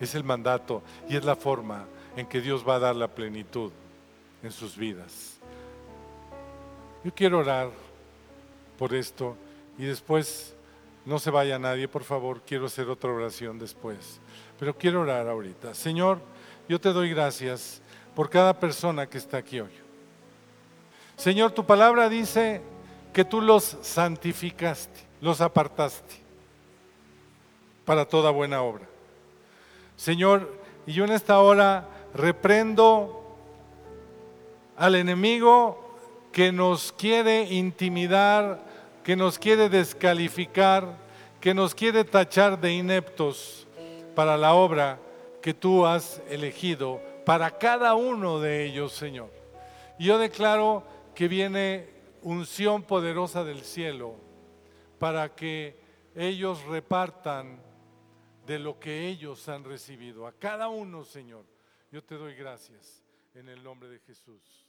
Es 0.00 0.14
el 0.14 0.24
mandato 0.24 0.82
y 1.08 1.16
es 1.16 1.24
la 1.24 1.36
forma 1.36 1.86
en 2.16 2.26
que 2.26 2.40
Dios 2.40 2.66
va 2.66 2.76
a 2.76 2.80
dar 2.80 2.96
la 2.96 3.08
plenitud 3.08 3.72
en 4.42 4.52
sus 4.52 4.76
vidas. 4.76 5.38
Yo 7.02 7.12
quiero 7.14 7.38
orar 7.38 7.70
por 8.78 8.94
esto 8.94 9.36
y 9.78 9.84
después 9.84 10.54
no 11.04 11.18
se 11.18 11.30
vaya 11.30 11.58
nadie, 11.58 11.86
por 11.86 12.02
favor, 12.02 12.40
quiero 12.46 12.66
hacer 12.66 12.88
otra 12.88 13.10
oración 13.10 13.58
después. 13.58 14.20
Pero 14.58 14.76
quiero 14.76 15.02
orar 15.02 15.28
ahorita. 15.28 15.74
Señor, 15.74 16.20
yo 16.68 16.80
te 16.80 16.92
doy 16.92 17.10
gracias 17.10 17.82
por 18.14 18.30
cada 18.30 18.58
persona 18.58 19.08
que 19.08 19.18
está 19.18 19.38
aquí 19.38 19.60
hoy. 19.60 19.70
Señor, 21.16 21.52
tu 21.52 21.64
palabra 21.64 22.08
dice 22.08 22.60
que 23.12 23.24
tú 23.24 23.40
los 23.40 23.76
santificaste, 23.82 25.00
los 25.20 25.40
apartaste 25.40 26.14
para 27.84 28.04
toda 28.04 28.30
buena 28.30 28.62
obra. 28.62 28.86
Señor, 29.96 30.52
y 30.86 30.92
yo 30.92 31.04
en 31.04 31.12
esta 31.12 31.38
hora 31.38 31.88
reprendo 32.14 33.36
al 34.76 34.96
enemigo 34.96 35.96
que 36.32 36.50
nos 36.50 36.92
quiere 36.92 37.44
intimidar, 37.44 38.60
que 39.04 39.14
nos 39.14 39.38
quiere 39.38 39.68
descalificar, 39.68 40.96
que 41.40 41.54
nos 41.54 41.74
quiere 41.74 42.04
tachar 42.04 42.60
de 42.60 42.72
ineptos 42.72 43.66
para 44.14 44.36
la 44.36 44.54
obra 44.54 44.98
que 45.40 45.54
tú 45.54 45.86
has 45.86 46.20
elegido 46.28 47.00
para 47.24 47.58
cada 47.58 47.94
uno 47.94 48.40
de 48.40 48.64
ellos, 48.64 48.92
Señor. 48.92 49.30
Y 49.98 50.06
yo 50.06 50.18
declaro 50.18 50.84
que 51.14 51.28
viene 51.28 51.88
unción 52.22 52.82
poderosa 52.82 53.44
del 53.44 53.62
cielo 53.62 54.16
para 54.98 55.34
que 55.34 55.78
ellos 56.14 56.62
repartan 56.64 57.60
de 58.46 58.58
lo 58.58 58.78
que 58.78 59.08
ellos 59.08 59.48
han 59.48 59.64
recibido. 59.64 60.26
A 60.26 60.32
cada 60.32 60.68
uno, 60.68 61.04
Señor, 61.04 61.44
yo 61.90 62.02
te 62.02 62.16
doy 62.16 62.34
gracias 62.34 63.02
en 63.34 63.48
el 63.48 63.62
nombre 63.62 63.88
de 63.88 63.98
Jesús. 64.00 64.63